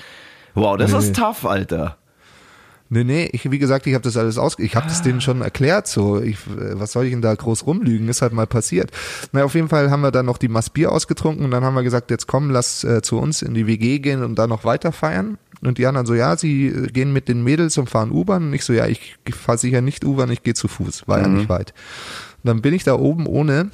[0.56, 0.98] Wow, das Nee.
[0.98, 1.98] ist tough, Alter.
[2.89, 5.41] Nee, nee, ich, wie gesagt, ich habe das alles aus, ich habe das denen schon
[5.41, 8.91] erklärt, so, ich, äh, was soll ich denn da groß rumlügen, ist halt mal passiert.
[9.32, 11.74] Na, auf jeden Fall haben wir dann noch die Maß Bier ausgetrunken und dann haben
[11.76, 14.66] wir gesagt, jetzt komm, lass äh, zu uns in die WG gehen und da noch
[14.66, 15.38] weiter feiern.
[15.62, 18.47] Und die anderen so, ja, sie äh, gehen mit den Mädels und fahren U-Bahn.
[18.47, 21.28] Und ich so, ja, ich fahre sicher nicht U-Bahn, ich gehe zu Fuß, war ja
[21.28, 21.74] nicht weit.
[22.43, 23.72] Und dann bin ich da oben ohne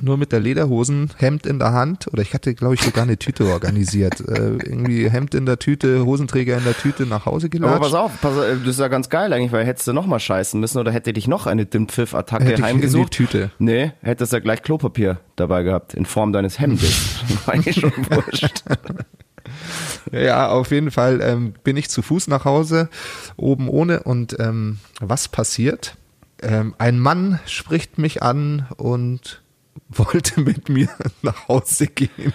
[0.00, 3.18] nur mit der Lederhosen, Hemd in der Hand oder ich hatte, glaube ich, sogar eine
[3.18, 4.20] Tüte organisiert.
[4.28, 7.74] äh, irgendwie Hemd in der Tüte, Hosenträger in der Tüte nach Hause gelatscht.
[7.74, 10.06] Aber pass auf, pass auf, das ist ja ganz geil eigentlich, weil hättest du noch
[10.06, 13.18] mal scheißen müssen oder hätte dich noch eine Dünnpfiff-Attacke Hätte ich heimgesucht.
[13.18, 13.50] in die Tüte.
[13.58, 17.20] Nee, hättest du ja gleich Klopapier dabei gehabt, in Form deines Hemdes.
[17.46, 18.64] War eigentlich schon wurscht.
[20.12, 22.88] Ja, auf jeden Fall ähm, bin ich zu Fuß nach Hause,
[23.36, 24.02] oben ohne.
[24.02, 25.96] Und ähm, was passiert?
[26.40, 29.42] Ähm, ein Mann spricht mich an und
[29.88, 30.88] wollte mit mir
[31.22, 32.32] nach Hause gehen.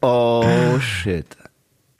[0.00, 1.36] Oh shit.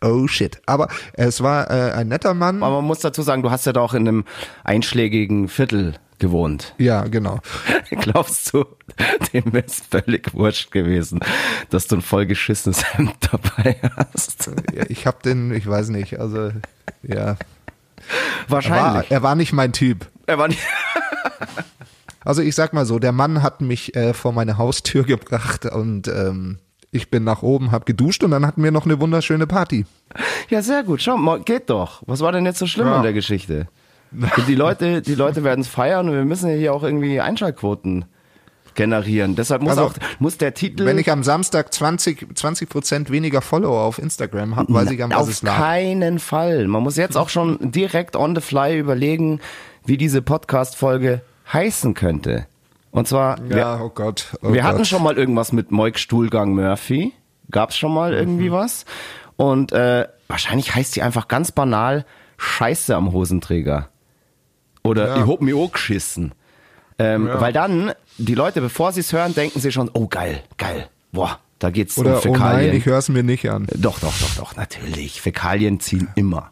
[0.03, 0.61] Oh shit.
[0.67, 2.63] Aber es war äh, ein netter Mann.
[2.63, 4.25] Aber man muss dazu sagen, du hast ja da auch in einem
[4.65, 6.75] einschlägigen Viertel gewohnt.
[6.79, 7.41] Ja, genau.
[7.91, 8.65] Glaubst du,
[9.33, 11.21] dem wäre es völlig wurscht gewesen,
[11.71, 14.51] dass du ein vollgeschissenes Hemd dabei hast?
[14.75, 16.51] Ja, Ich habe den, ich weiß nicht, also
[17.03, 17.15] ja.
[17.17, 17.37] Er war,
[18.49, 19.11] Wahrscheinlich.
[19.11, 20.07] er war nicht mein Typ.
[20.27, 20.61] Er war nicht.
[22.25, 26.09] Also ich sag mal so, der Mann hat mich äh, vor meine Haustür gebracht und
[26.09, 26.59] ähm,
[26.91, 29.87] ich bin nach oben, hab geduscht und dann hatten wir noch eine wunderschöne Party.
[30.49, 31.01] Ja, sehr gut.
[31.03, 32.03] Schau, mal, geht doch.
[32.07, 32.97] Was war denn jetzt so schlimm Ja.
[32.97, 33.69] an der Geschichte?
[34.47, 38.05] Die Leute, die Leute werden es feiern und wir müssen ja hier auch irgendwie Einschaltquoten
[38.75, 39.37] generieren.
[39.37, 43.41] Deshalb muss Also, auch muss der Titel Wenn ich am Samstag 20 20 Prozent weniger
[43.41, 45.57] Follower auf Instagram habe, weiß ich, an was auf es lag.
[45.57, 46.67] keinen Fall.
[46.69, 49.41] Man muss jetzt auch schon direkt on the fly überlegen,
[49.85, 52.47] wie diese Podcast-Folge heißen könnte.
[52.91, 54.37] Und zwar, wir, Ja, oh Gott.
[54.43, 54.63] Oh wir Gott.
[54.65, 57.13] hatten schon mal irgendwas mit Moik Stuhlgang Murphy.
[57.51, 58.19] Gab's schon mal Mhm.
[58.19, 58.85] irgendwie was?
[59.37, 62.05] Und äh, wahrscheinlich heißt die einfach ganz banal
[62.39, 63.89] Scheiße am Hosenträger.
[64.87, 65.23] Oder Ja.
[65.25, 66.33] ich hab mich auch geschissen.
[66.99, 67.41] Ähm, Ja.
[67.41, 71.39] Weil dann, die Leute, bevor sie es hören, denken sie schon, oh geil, geil, boah,
[71.59, 72.69] da geht's Oder um oh Fäkalien.
[72.71, 73.67] nein, ich höre es mir nicht an.
[73.75, 75.21] Doch, doch, doch, doch, natürlich.
[75.21, 76.51] Fäkalien ziehen immer.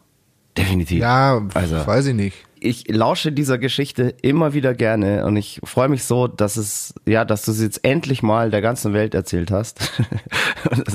[0.57, 0.99] Definitiv.
[1.01, 2.37] Ja, also weiß ich nicht.
[2.61, 7.25] ich lausche dieser Geschichte immer wieder gerne und ich freue mich so, dass es, ja,
[7.25, 9.91] dass du sie jetzt endlich mal der ganzen Welt erzählt hast.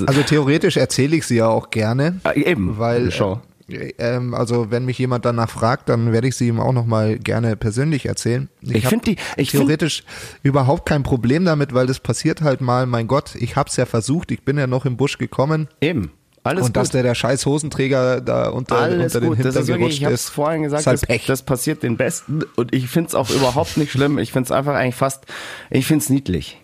[0.07, 2.19] Also theoretisch erzähle ich sie ja auch gerne.
[2.23, 3.39] Ah, eben, Weil, Schau.
[3.71, 7.17] Äh, ähm, also wenn mich jemand danach fragt, dann werde ich sie ihm auch nochmal
[7.19, 8.49] gerne persönlich erzählen.
[8.61, 10.03] Ich hab find die- ich theoretisch
[10.43, 12.85] überhaupt kein Problem damit, weil das passiert halt mal.
[12.85, 14.31] Mein Gott, ich hab's ja versucht.
[14.31, 15.67] Ich bin ja noch im Busch gekommen.
[15.81, 16.11] eben.
[16.43, 16.95] Alles und dass gut.
[16.95, 20.13] der, der scheiß Hosenträger da unter, Alles unter den Hintern ist wirklich, ich gerutscht habe
[20.15, 20.23] ist.
[20.23, 23.77] es vorhin gesagt, ist halt das, das passiert den Besten und ich find's auch überhaupt
[23.77, 24.17] nicht schlimm.
[24.17, 25.25] Ich find's einfach eigentlich fast,
[25.69, 26.59] ich find's niedlich.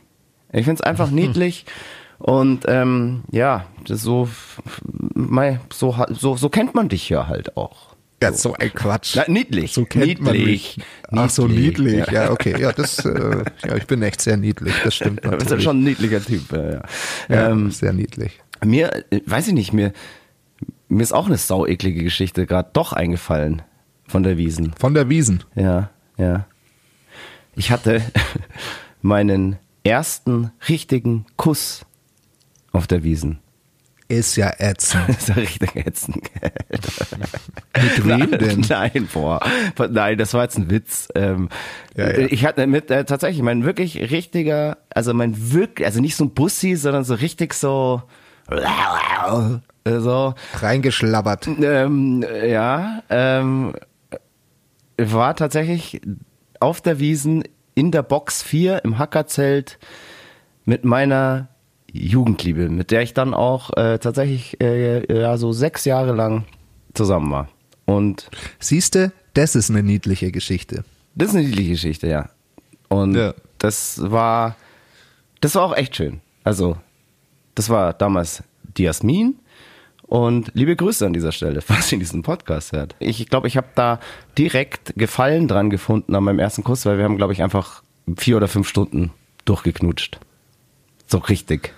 [0.51, 1.65] Ich find's einfach niedlich
[2.19, 4.27] und ähm, ja, so,
[5.13, 7.95] mei, so, so, so kennt man dich ja halt auch.
[8.21, 9.15] ja, so ein Quatsch.
[9.15, 9.73] Na, niedlich.
[9.73, 10.77] So kennt man niedlich.
[10.77, 10.85] mich.
[11.11, 12.07] Ach so, niedlich.
[12.07, 12.11] Ja.
[12.11, 12.59] Ja, okay.
[12.59, 14.73] Ja, das, äh, ja, ich bin echt sehr niedlich.
[14.83, 16.51] Das stimmt Du bist ja schon ein niedlicher Typ.
[16.51, 16.81] Ja, ja.
[17.29, 18.39] ja, ähm, sehr niedlich.
[18.65, 19.93] mir, weiß ich nicht, mir,
[20.89, 23.61] mir ist auch eine saueklige Geschichte gerade doch eingefallen
[24.07, 24.73] von der Wiesen.
[24.79, 25.43] Von der Wiesen.
[25.55, 26.45] Ja, ja.
[27.55, 28.01] Ich hatte
[29.01, 31.85] meinen ersten richtigen Kuss
[32.77, 33.39] auf der Wiesen.
[34.09, 35.09] Ist ja ätzend.
[35.17, 36.29] Ist ja richtig ätzend.
[37.75, 38.65] Mit wem denn?
[38.69, 39.41] Nein, boah.
[39.89, 41.09] Nein, das war jetzt ein Witz.
[41.13, 41.49] Ähm,
[41.95, 42.27] Ja, ja.
[42.29, 46.33] Ich hatte mit äh, tatsächlich mein wirklich richtiger, also mein wirklich, also nicht so ein
[46.33, 48.03] Bussi, sondern so richtig so
[49.83, 51.47] äh, so Reingeschlabbert.
[51.61, 53.73] ähm, ja, ähm,
[54.97, 56.01] war tatsächlich
[56.61, 57.43] auf der Wiesen
[57.75, 59.79] in der Box 4 im Hackerzelt
[60.65, 61.49] mit meiner
[61.91, 66.45] Jugendliebe, mit der ich dann auch äh, tatsächlich äh, ja, so sechs Jahre lang
[66.93, 67.47] zusammen war.
[67.85, 68.29] Und
[68.59, 70.83] Siehste, das ist eine niedliche Geschichte.
[71.15, 72.29] das ist eine niedliche Geschichte, ja.
[72.89, 73.33] Und Ja.
[73.59, 74.55] das war,
[75.41, 76.21] das war auch echt schön.
[76.43, 76.77] Also,
[77.55, 78.43] das war damals
[78.77, 79.35] die Jasmin.
[80.03, 82.95] Und liebe Grüße an dieser Stelle, falls ihr diesen Podcast hört.
[82.99, 83.99] Ich glaube, ich habe da
[84.37, 87.83] direkt Gefallen dran gefunden an meinem ersten Kuss, weil wir haben, glaube ich, einfach
[88.17, 89.11] vier oder fünf Stunden
[89.45, 90.19] durchgeknutscht.
[91.07, 91.73] So richtig.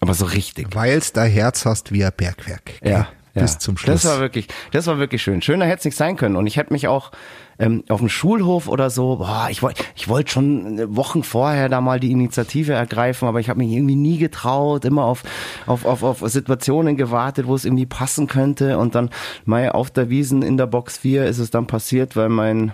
[0.00, 0.74] Aber so richtig.
[0.74, 2.80] Weil's da Herz hast wie ein Bergwerk.
[2.80, 2.92] gell?
[2.92, 3.58] Ja, Bis ja.
[3.58, 4.02] zum Schluss.
[4.02, 5.40] Das war wirklich, das war wirklich schön.
[5.40, 6.36] Schöner hätte es nicht sein können.
[6.36, 7.12] Und ich hätte mich auch
[7.58, 11.80] ähm, auf dem Schulhof oder so, boah, ich wollte, ich wollte schon Wochen vorher da
[11.80, 15.22] mal die Initiative ergreifen, aber ich habe mich irgendwie nie getraut, immer auf,
[15.66, 18.78] auf, auf, auf Situationen gewartet, wo es irgendwie passen könnte.
[18.78, 19.10] Und dann
[19.44, 22.72] mal auf der Wiesen in der Box 4 ist es dann passiert, weil mein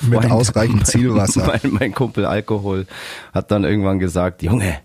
[0.00, 1.46] Mit ausreichend Zielwasser.
[1.46, 2.86] Mein, mein Kumpel Alkohol
[3.32, 4.78] hat dann irgendwann gesagt, Junge,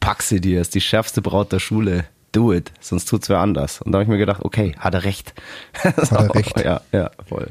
[0.00, 2.04] pack sie dir, ist die schärfste Braut der Schule.
[2.32, 3.80] Do it, sonst tut's wer anders.
[3.80, 5.32] Und da habe ich mir gedacht, okay, hat er recht.
[5.82, 6.60] hat er recht.
[6.60, 7.48] Ja, ja, voll.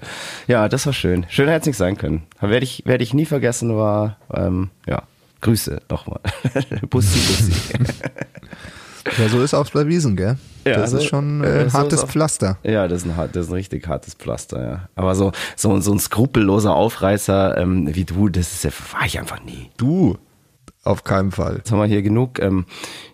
[0.47, 1.25] Ja, das war schön.
[1.29, 2.27] Schöner hätte es nicht sein können.
[2.39, 5.01] Werde ich, werde ich nie vergessen, war, ähm, ja,
[5.41, 6.19] Grüße nochmal.
[6.89, 7.53] Bussi, Bussi.
[9.17, 10.37] Ja, so ist auch bei Wiesen, gell?
[10.65, 12.57] Ja, das also, ist schon äh, so hartes auch- Pflaster.
[12.63, 14.89] Ja, das ist, ein, das ist ein richtig hartes Pflaster, ja.
[14.95, 19.17] Aber so, so, so ein skrupelloser Aufreißer ähm, wie du, das ist ja, war ich
[19.19, 19.69] einfach nie.
[19.77, 20.17] Du,
[20.87, 21.57] Auf keinen Fall.
[21.57, 22.65] Jetzt haben wir hier genug ähm,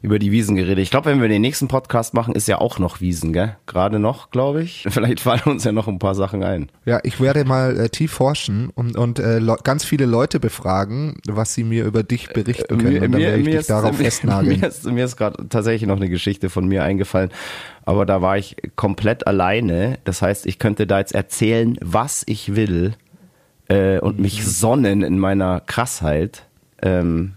[0.04, 0.78] über die Wiesen geredet.
[0.78, 3.58] Ich glaube, wenn wir den nächsten Podcast machen, ist ja auch noch Wiesen, gell?
[3.66, 4.86] Gerade noch, glaube ich.
[4.90, 6.70] Vielleicht fallen uns ja noch ein paar Sachen ein.
[6.86, 11.56] Ja, ich werde mal äh, tief forschen und, und äh, ganz viele Leute befragen, was
[11.56, 12.94] sie mir über dich berichten können.
[12.94, 14.60] Mir, und dann werde ich dich ist, darauf mir, festnageln.
[14.60, 17.32] Mir ist, mir ist gerade tatsächlich noch eine Geschichte von mir eingefallen,
[17.86, 19.98] aber da war ich komplett alleine.
[20.04, 22.94] Das heißt, ich könnte da jetzt erzählen, was ich will
[23.68, 26.46] äh, und mich sonnen in meiner Krassheit.
[26.80, 27.34] Ähm,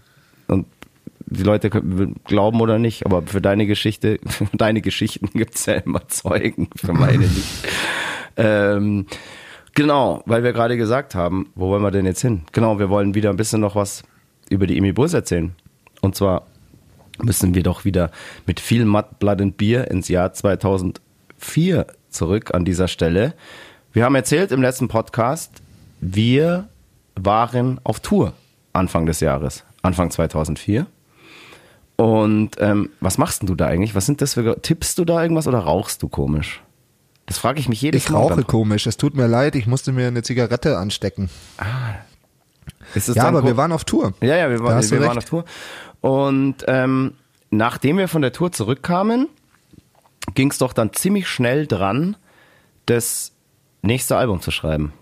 [1.29, 5.75] die Leute glauben oder nicht, aber für deine Geschichte, für deine Geschichten gibt es ja
[5.75, 7.67] immer Zeugen, für meine nicht.
[8.37, 9.05] ähm,
[9.73, 12.43] genau, weil wir gerade gesagt haben, wo wollen wir denn jetzt hin?
[12.53, 14.03] Genau, wir wollen wieder ein bisschen noch was
[14.49, 15.53] über die Emi Bulls erzählen.
[15.99, 16.47] Und zwar
[17.21, 18.11] müssen wir doch wieder
[18.45, 23.33] mit viel Mud, Blood and Beer ins Jahr 2004 zurück an dieser Stelle.
[23.91, 25.61] Wir haben erzählt im letzten Podcast,
[25.99, 26.69] wir
[27.15, 28.33] waren auf Tour
[28.71, 30.85] Anfang des Jahres, Anfang 2004.
[31.97, 33.95] Und ähm, was machst denn du da eigentlich?
[33.95, 36.61] Was sind das für tippst du da irgendwas oder rauchst du komisch?
[37.25, 38.23] Das frage ich mich jedes ich Mal.
[38.23, 38.87] Ich rauche komisch.
[38.87, 41.29] Es tut mir leid, ich musste mir eine Zigarette anstecken.
[41.57, 41.95] Ah.
[42.95, 44.13] ja, aber wir waren auf Tour.
[44.21, 45.43] Ja, ja, wir, war, wir waren auf Tour.
[46.01, 47.13] Und ähm,
[47.49, 49.27] nachdem wir von der Tour zurückkamen,
[50.35, 52.15] ging es doch dann ziemlich schnell dran,
[52.85, 53.33] das
[53.81, 54.93] nächste Album zu schreiben.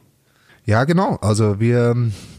[0.66, 1.18] Ja, genau.
[1.22, 1.96] Also wir,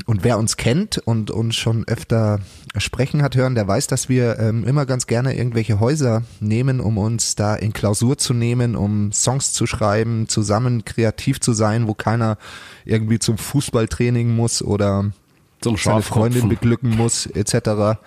[0.06, 2.40] und wer uns kennt und uns schon öfter
[2.76, 6.98] sprechen hat hören, der weiß, dass wir ähm, immer ganz gerne irgendwelche Häuser nehmen, um
[6.98, 11.94] uns da in Klausur zu nehmen, um Songs zu schreiben, zusammen kreativ zu sein, wo
[11.94, 12.36] keiner
[12.84, 15.12] irgendwie zum Fußballtraining muss oder
[15.60, 17.98] zum seine Freundin beglücken muss, etc.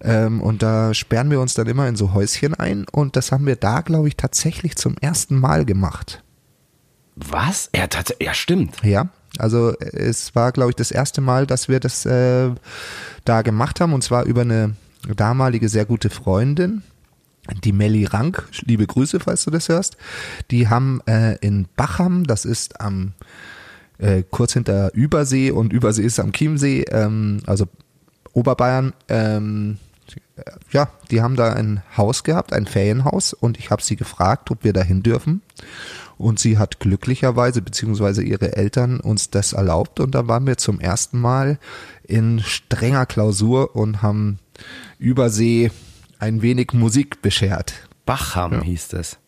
[0.00, 3.46] Ähm, und da sperren wir uns dann immer in so Häuschen ein und das haben
[3.46, 6.24] wir da, glaube ich, tatsächlich zum ersten Mal gemacht.
[7.14, 7.70] Was?
[7.76, 7.86] Ja,
[8.20, 8.82] ja, stimmt.
[8.82, 12.50] Ja, also es war, glaube ich, das erste Mal, dass wir das äh,
[13.24, 14.74] da gemacht haben und zwar über eine
[15.16, 16.82] damalige sehr gute Freundin,
[17.64, 19.96] die Melli Rank, liebe Grüße, falls du das hörst.
[20.50, 23.14] Die haben äh, in Bacham, das ist am
[23.98, 27.66] äh, kurz hinter Übersee und Übersee ist am Chiemsee, ähm, also
[28.32, 29.78] Oberbayern, ähm,
[30.70, 34.64] ja, die haben da ein Haus gehabt, ein Ferienhaus und ich habe sie gefragt, ob
[34.64, 35.42] wir dahin dürfen.
[36.18, 40.00] Und sie hat glücklicherweise, beziehungsweise ihre Eltern uns das erlaubt.
[40.00, 41.58] Und da waren wir zum ersten Mal
[42.04, 44.38] in strenger Klausur und haben
[44.98, 45.70] übersee
[46.18, 47.74] ein wenig Musik beschert.
[48.06, 48.62] Bachham ja.
[48.62, 49.18] hieß es.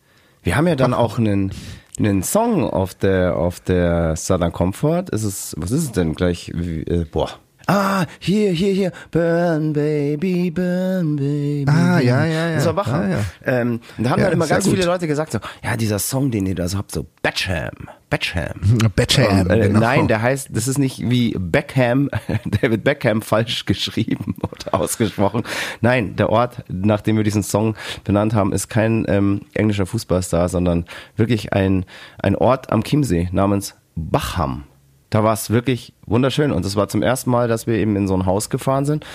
[0.43, 1.05] Wir haben ja dann Bachham.
[1.05, 1.51] auch einen,
[1.97, 5.05] einen Song auf der, auf der Southern Comfort.
[5.11, 6.49] Ist es, was ist es denn gleich?
[6.49, 11.65] Äh, boah, Ah, hier, hier, hier, Burn Baby, Burn Baby.
[11.67, 12.55] Ah, ja, ja, ja.
[12.55, 12.93] Das war Wacher.
[12.93, 13.19] Ah, ja.
[13.45, 14.75] Ähm, und da haben ja, dann immer ganz gut.
[14.75, 18.91] viele Leute gesagt so, ja, dieser Song, den ihr da so habt, so Batcham, Batcham.
[18.95, 19.79] Batcham, äh, genau.
[19.79, 22.09] Nein, der heißt, das ist nicht wie Beckham,
[22.61, 25.43] David Beckham falsch geschrieben oder ausgesprochen.
[25.81, 30.49] Nein, der Ort, nach dem wir diesen Song benannt haben, ist kein ähm, englischer Fußballstar,
[30.49, 30.85] sondern
[31.15, 31.85] wirklich ein,
[32.19, 34.65] ein Ort am Chiemsee namens Bacham.
[35.09, 36.51] Da war es wirklich wunderschön.
[36.51, 39.05] Und das war zum ersten Mal, dass wir eben in so ein Haus gefahren sind.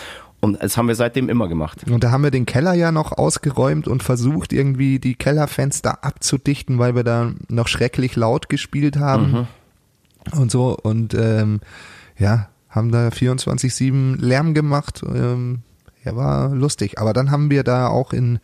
[0.41, 1.85] Und das haben wir seitdem immer gemacht.
[1.91, 6.79] Und da haben wir den Keller ja noch ausgeräumt und versucht, irgendwie die Kellerfenster abzudichten,
[6.79, 9.33] weil wir da noch schrecklich laut gespielt haben.
[10.33, 10.39] Mhm.
[10.41, 10.77] Und so.
[10.83, 11.61] Und ähm,
[12.19, 15.03] ja, haben da 24-7 Lärm gemacht.
[15.07, 15.61] Ähm,
[16.05, 16.99] ja, war lustig.
[16.99, 18.39] Aber dann haben wir da auch in,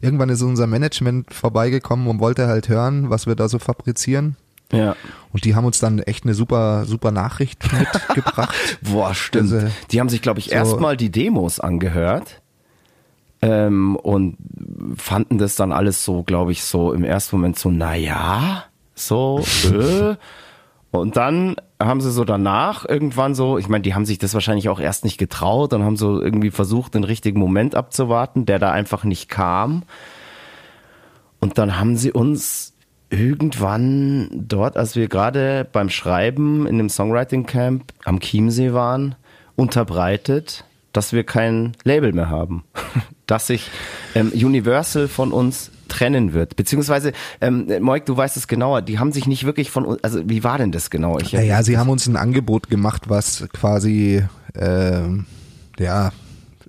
[0.00, 4.36] irgendwann ist unser Management vorbeigekommen und wollte halt hören, was wir da so fabrizieren.
[4.72, 4.96] Ja.
[5.32, 7.64] Und die haben uns dann echt eine super, super Nachricht
[8.06, 8.54] mitgebracht.
[8.82, 9.52] Boah, stimmt.
[9.52, 12.40] Also, die haben sich, glaube ich, so erstmal die Demos angehört.
[13.42, 14.36] Ähm, und
[14.96, 18.64] fanden das dann alles so, glaube ich, so im ersten Moment so, naja,
[18.94, 19.42] so,
[19.72, 20.16] äh.
[20.92, 24.68] Und dann haben sie so danach irgendwann so, ich meine, die haben sich das wahrscheinlich
[24.68, 28.72] auch erst nicht getraut und haben so irgendwie versucht, den richtigen Moment abzuwarten, der da
[28.72, 29.84] einfach nicht kam.
[31.38, 32.69] Und dann haben sie uns
[33.10, 39.16] irgendwann dort, als wir gerade beim Schreiben in dem Songwriting Camp am Chiemsee waren,
[39.56, 42.64] unterbreitet, dass wir kein Label mehr haben,
[43.26, 43.70] dass sich
[44.14, 46.56] ähm, Universal von uns trennen wird.
[46.56, 50.20] Beziehungsweise, ähm, Moik, du weißt es genauer, die haben sich nicht wirklich von uns, also
[50.28, 51.18] wie war denn das genau?
[51.18, 55.02] Ich naja, sie haben uns ein Angebot gemacht, was quasi, äh,
[55.78, 56.12] ja,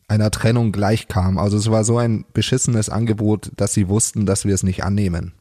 [0.08, 1.38] einer Trennung gleichkam.
[1.38, 5.34] Also es war so ein beschissenes Angebot, dass sie wussten, dass wir es nicht annehmen.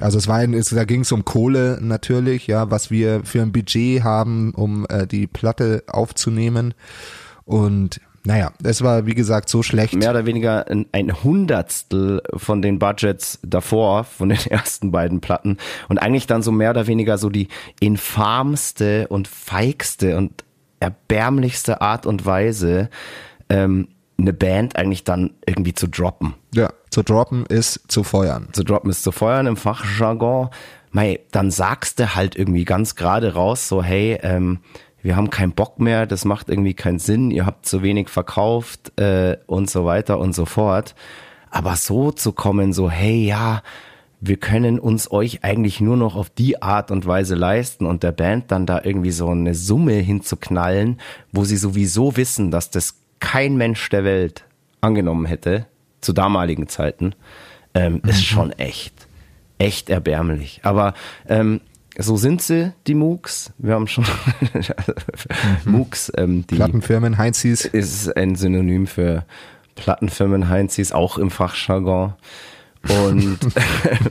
[0.00, 3.42] Also es war ein, es, da ging es um Kohle natürlich, ja, was wir für
[3.42, 6.74] ein Budget haben, um äh, die Platte aufzunehmen.
[7.44, 9.94] Und naja, es war wie gesagt so schlecht.
[9.94, 15.58] Mehr oder weniger ein, ein Hundertstel von den Budgets davor, von den ersten beiden Platten.
[15.88, 20.44] Und eigentlich dann so mehr oder weniger so die infamste und feigste und
[20.80, 22.90] erbärmlichste Art und Weise,
[23.48, 23.88] ähm,
[24.18, 26.34] eine Band eigentlich dann irgendwie zu droppen.
[26.54, 28.48] Ja, zu droppen ist zu feuern.
[28.52, 30.50] Zu droppen ist zu feuern im Fachjargon.
[30.90, 34.60] Mei, dann sagst du halt irgendwie ganz gerade raus, so hey, ähm,
[35.02, 38.98] wir haben keinen Bock mehr, das macht irgendwie keinen Sinn, ihr habt zu wenig verkauft
[38.98, 40.94] äh, und so weiter und so fort.
[41.50, 43.62] Aber so zu kommen, so hey, ja,
[44.20, 48.12] wir können uns euch eigentlich nur noch auf die Art und Weise leisten und der
[48.12, 50.98] Band dann da irgendwie so eine Summe hinzuknallen,
[51.32, 54.44] wo sie sowieso wissen, dass das kein Mensch der Welt
[54.80, 55.66] angenommen hätte,
[56.00, 57.14] zu damaligen Zeiten,
[57.74, 58.22] ähm, ist mhm.
[58.22, 59.08] schon echt,
[59.58, 60.60] echt erbärmlich.
[60.62, 60.94] Aber
[61.28, 61.60] ähm,
[61.98, 63.52] so sind sie, die MOOCs.
[63.58, 64.04] Wir haben schon
[65.64, 65.72] mhm.
[65.72, 66.12] MOOCs.
[66.16, 67.64] Ähm, die Plattenfirmen Heinzis.
[67.64, 69.24] Ist ein Synonym für
[69.74, 72.14] Plattenfirmen Heinzis, auch im Fachjargon.
[72.88, 73.38] Und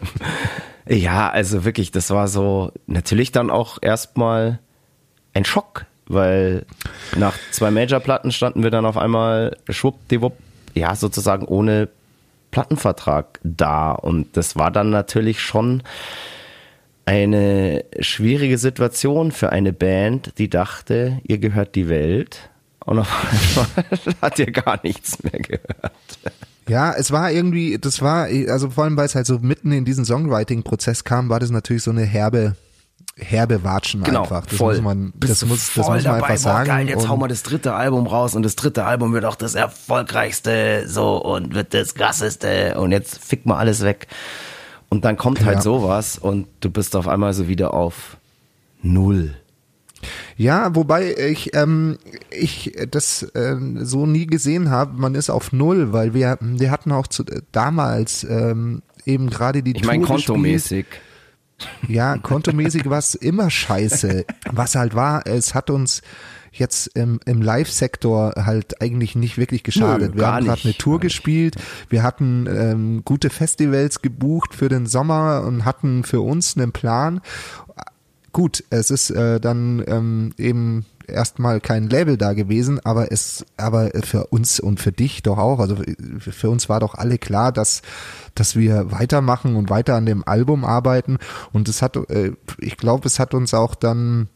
[0.88, 4.60] ja, also wirklich, das war so natürlich dann auch erstmal
[5.34, 6.66] ein Schock, weil
[7.16, 10.38] nach zwei Major-Platten standen wir dann auf einmal schwuppdiwupp,
[10.74, 11.90] ja, sozusagen ohne
[12.52, 13.92] Plattenvertrag da.
[13.92, 15.84] Und das war dann natürlich schon
[17.06, 22.50] eine schwierige Situation für eine Band, die dachte, ihr gehört die Welt.
[22.80, 25.92] Und auf einmal hat ihr gar nichts mehr gehört.
[26.68, 29.86] Ja, es war irgendwie, das war, also vor allem, weil es halt so mitten in
[29.86, 32.56] diesen Songwriting-Prozess kam, war das natürlich so eine herbe,
[33.18, 34.46] herbe Watschen genau, einfach.
[34.46, 34.76] Das voll.
[34.76, 36.68] muss man, das muss, das muss man einfach sagen.
[36.68, 39.36] Boah, geil, jetzt hauen wir das dritte Album raus und das dritte Album wird auch
[39.36, 44.08] das erfolgreichste, so, und wird das krasseste und jetzt fickt mal alles weg.
[44.90, 45.62] Und dann kommt halt ja.
[45.62, 48.18] sowas und du bist auf einmal so wieder auf
[48.82, 49.36] Null.
[50.38, 51.98] Ja, wobei ich ähm,
[52.30, 54.94] ich das ähm, so nie gesehen habe.
[55.00, 59.76] Man ist auf null, weil wir wir hatten auch zu, damals ähm, eben gerade die
[59.76, 60.86] Ich meine kontomäßig.
[61.88, 64.26] Ja, kontomäßig war es immer scheiße.
[64.52, 66.02] Was halt war, es hat uns
[66.52, 70.16] jetzt im, im Live-Sektor halt eigentlich nicht wirklich geschadet.
[70.16, 71.56] Nö, wir haben gerade eine Tour gespielt,
[71.90, 77.22] wir hatten ähm, gute Festivals gebucht für den Sommer und hatten für uns einen Plan
[78.36, 83.92] gut, es ist äh, dann ähm, eben erstmal kein Label da gewesen, aber es, aber
[84.04, 85.78] für uns und für dich doch auch, also
[86.20, 87.82] für uns war doch alle klar, dass,
[88.34, 91.18] dass wir weitermachen und weiter an dem Album arbeiten.
[91.54, 94.28] Und es hat, äh, ich glaube, es hat uns auch dann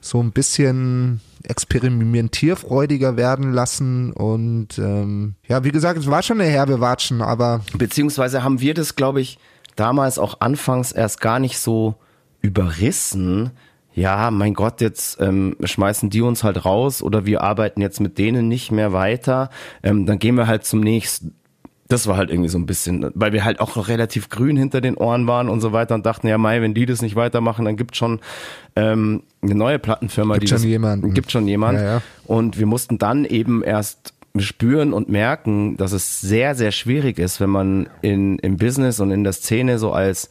[0.00, 4.12] so ein bisschen experimentierfreudiger werden lassen.
[4.12, 8.74] Und ähm, ja, wie gesagt, es war schon eine herbe Watschen, aber beziehungsweise haben wir
[8.74, 9.38] das, glaube ich,
[9.76, 11.94] damals auch anfangs erst gar nicht so
[12.40, 13.50] überrissen,
[13.96, 18.18] ja, mein Gott, jetzt ähm, schmeißen die uns halt raus oder wir arbeiten jetzt mit
[18.18, 19.48] denen nicht mehr weiter,
[19.82, 21.34] ähm, dann gehen wir halt zum nächsten.
[21.88, 24.80] Das war halt irgendwie so ein bisschen, weil wir halt auch noch relativ grün hinter
[24.80, 27.64] den Ohren waren und so weiter und dachten, ja, Mai, wenn die das nicht weitermachen,
[27.64, 28.20] dann gibt schon
[28.74, 31.14] ähm, eine neue Plattenfirma, gibt die schon das, jemanden.
[31.14, 31.78] gibt schon jemand.
[31.78, 32.02] Ja, ja.
[32.26, 37.40] Und wir mussten dann eben erst spüren und merken, dass es sehr, sehr schwierig ist,
[37.40, 40.28] wenn man in, im Business und in der Szene so als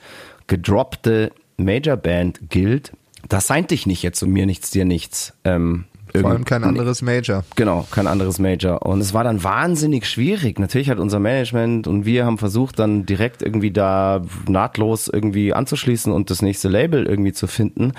[0.47, 2.91] gedroppte Major Band gilt,
[3.28, 5.34] das seint dich nicht jetzt und mir nichts, dir nichts.
[5.44, 5.86] Ähm,
[6.22, 7.44] vor allem kein anderes Major.
[7.56, 8.86] Genau, kein anderes Major.
[8.86, 10.60] Und es war dann wahnsinnig schwierig.
[10.60, 16.14] Natürlich hat unser Management und wir haben versucht, dann direkt irgendwie da nahtlos irgendwie anzuschließen
[16.14, 17.94] und das nächste Label irgendwie zu finden.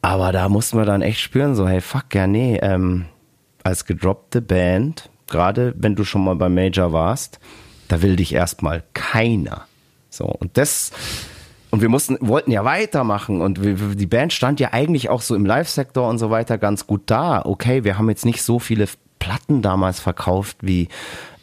[0.00, 3.04] Aber da mussten wir dann echt spüren, so, hey, fuck, ja, nee, ähm,
[3.62, 7.38] als gedroppte Band, gerade wenn du schon mal beim Major warst,
[7.86, 9.66] da will dich erstmal keiner.
[10.10, 10.90] So, und das,
[11.72, 15.34] und wir mussten, wollten ja weitermachen und wir, die Band stand ja eigentlich auch so
[15.34, 17.42] im Live-Sektor und so weiter ganz gut da.
[17.44, 18.86] Okay, wir haben jetzt nicht so viele
[19.18, 20.88] Platten damals verkauft, wie,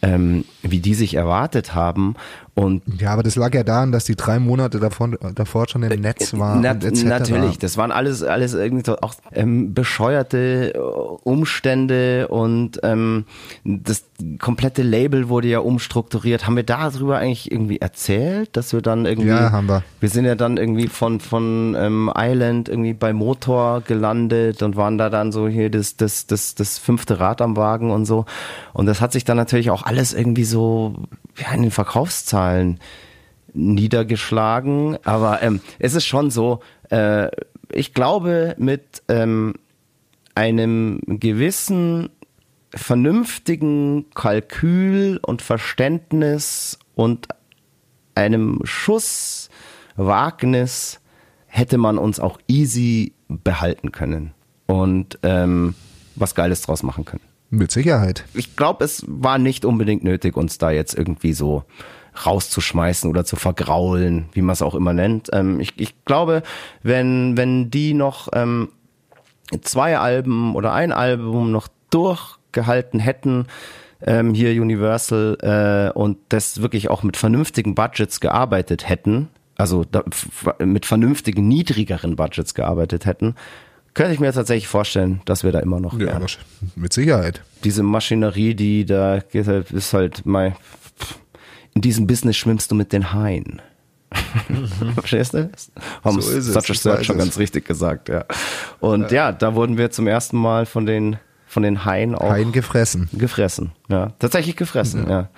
[0.04, 2.16] ähm, wie die sich erwartet haben.
[2.60, 5.92] Und ja, aber das lag ja daran, dass die drei Monate davor, davor schon im
[5.92, 6.60] äh, Netz waren.
[6.60, 13.24] Na, natürlich, das waren alles, alles irgendwie so auch ähm, bescheuerte äh, Umstände und ähm,
[13.64, 14.04] das
[14.40, 16.46] komplette Label wurde ja umstrukturiert.
[16.46, 19.30] Haben wir darüber eigentlich irgendwie erzählt, dass wir dann irgendwie.
[19.30, 19.84] Ja, haben wir.
[20.02, 24.98] Wir sind ja dann irgendwie von, von ähm, Island irgendwie bei Motor gelandet und waren
[24.98, 28.26] da dann so hier das, das, das, das fünfte Rad am Wagen und so.
[28.74, 30.96] Und das hat sich dann natürlich auch alles irgendwie so
[31.38, 32.80] ja, in den Verkaufszahlen
[33.54, 34.98] niedergeschlagen.
[35.04, 37.30] Aber ähm, es ist schon so, äh,
[37.72, 39.56] ich glaube, mit ähm,
[40.36, 42.10] einem gewissen
[42.74, 47.28] vernünftigen Kalkül und Verständnis und
[48.16, 49.50] einem Schuss
[49.96, 51.00] Wagnis
[51.48, 54.34] hätte man uns auch easy behalten können
[54.68, 55.76] und ähm,
[56.16, 57.29] was Geiles draus machen können.
[57.50, 58.26] Mit Sicherheit.
[58.34, 61.64] Ich glaube, es war nicht unbedingt nötig, uns da jetzt irgendwie so
[62.26, 65.30] rauszuschmeißen oder zu vergraulen, wie man es auch immer nennt.
[65.34, 66.44] Ähm, ich, ich glaube,
[66.84, 68.70] wenn, wenn die noch ähm,
[69.62, 73.48] zwei Alben oder ein Album noch durchgehalten hätten,
[74.02, 80.04] ähm, hier Universal äh, und das wirklich auch mit vernünftigen Budgets gearbeitet hätten, also da,
[80.60, 83.36] mit vernünftigen niedrigeren Budgets gearbeitet hätten,
[83.94, 86.20] könnte ich mir tatsächlich vorstellen, dass wir da immer noch Ja,
[86.76, 87.44] mit Sicherheit.
[87.64, 90.56] Diese Maschinerie, die da halt, ist halt mal
[91.74, 93.62] in diesem Business schwimmst du mit den Haien.
[94.96, 95.52] Verstehst du?
[96.04, 96.22] Haben.
[96.22, 98.26] So ist es, Such a Search schon ganz richtig gesagt, ja.
[98.80, 99.32] Und ja.
[99.32, 103.10] da wurden wir zum ersten Mal von den von den Haien auch Haien gefressen.
[103.14, 103.72] gefressen.
[103.88, 105.30] Ja, tatsächlich gefressen, ja.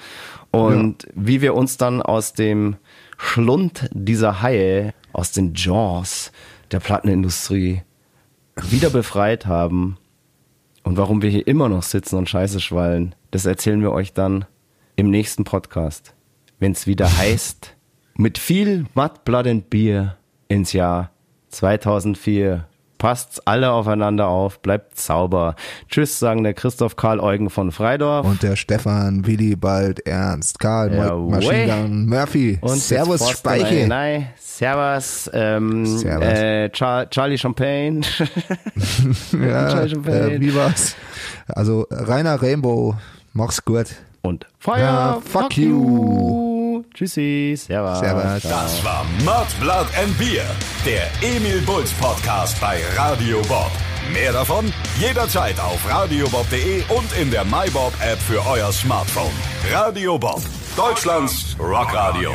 [0.51, 2.75] Und wie wir uns dann aus dem
[3.17, 6.31] Schlund dieser Haie, aus den Jaws
[6.71, 7.83] der Plattenindustrie
[8.55, 9.97] wieder befreit haben
[10.83, 14.45] und warum wir hier immer noch sitzen und Scheiße schwallen, das erzählen wir euch dann
[14.95, 16.13] im nächsten Podcast,
[16.59, 17.75] wenn es wieder heißt,
[18.15, 21.11] mit viel Mud, Blood and Beer ins Jahr
[21.49, 22.67] 2004.
[23.01, 25.55] Passt's alle aufeinander auf, bleibt sauber.
[25.89, 28.27] Tschüss, sagen der Christoph Karl Eugen von Freidorf.
[28.27, 32.59] Und der Stefan, Willi, Bald, Ernst, Karl, Ja, Machine Gun, Murphy.
[32.61, 33.87] Und Servus, Speiche.
[33.87, 36.27] Nein, Servus, ähm, Servus.
[36.27, 38.01] Äh, Char Charlie Champagne.
[39.31, 40.33] Ja, Charlie Champagne.
[40.35, 40.95] äh, wie war's?
[41.47, 42.95] Also, Rainer Rainbow,
[43.33, 43.87] mach's gut.
[44.21, 46.50] Und Feuer, Ja, fuck you.
[46.93, 47.99] Tschüssi, Servus.
[47.99, 48.43] Servus.
[48.43, 50.45] Das war Mud, Blood and Beer,
[50.85, 53.71] der Emil Bulls Podcast bei Radio Bob.
[54.11, 59.31] Mehr davon jederzeit auf radiobob.de und in der MyBob App für euer Smartphone.
[59.71, 60.41] Radio Bob,
[60.75, 62.31] Deutschlands Rockradio.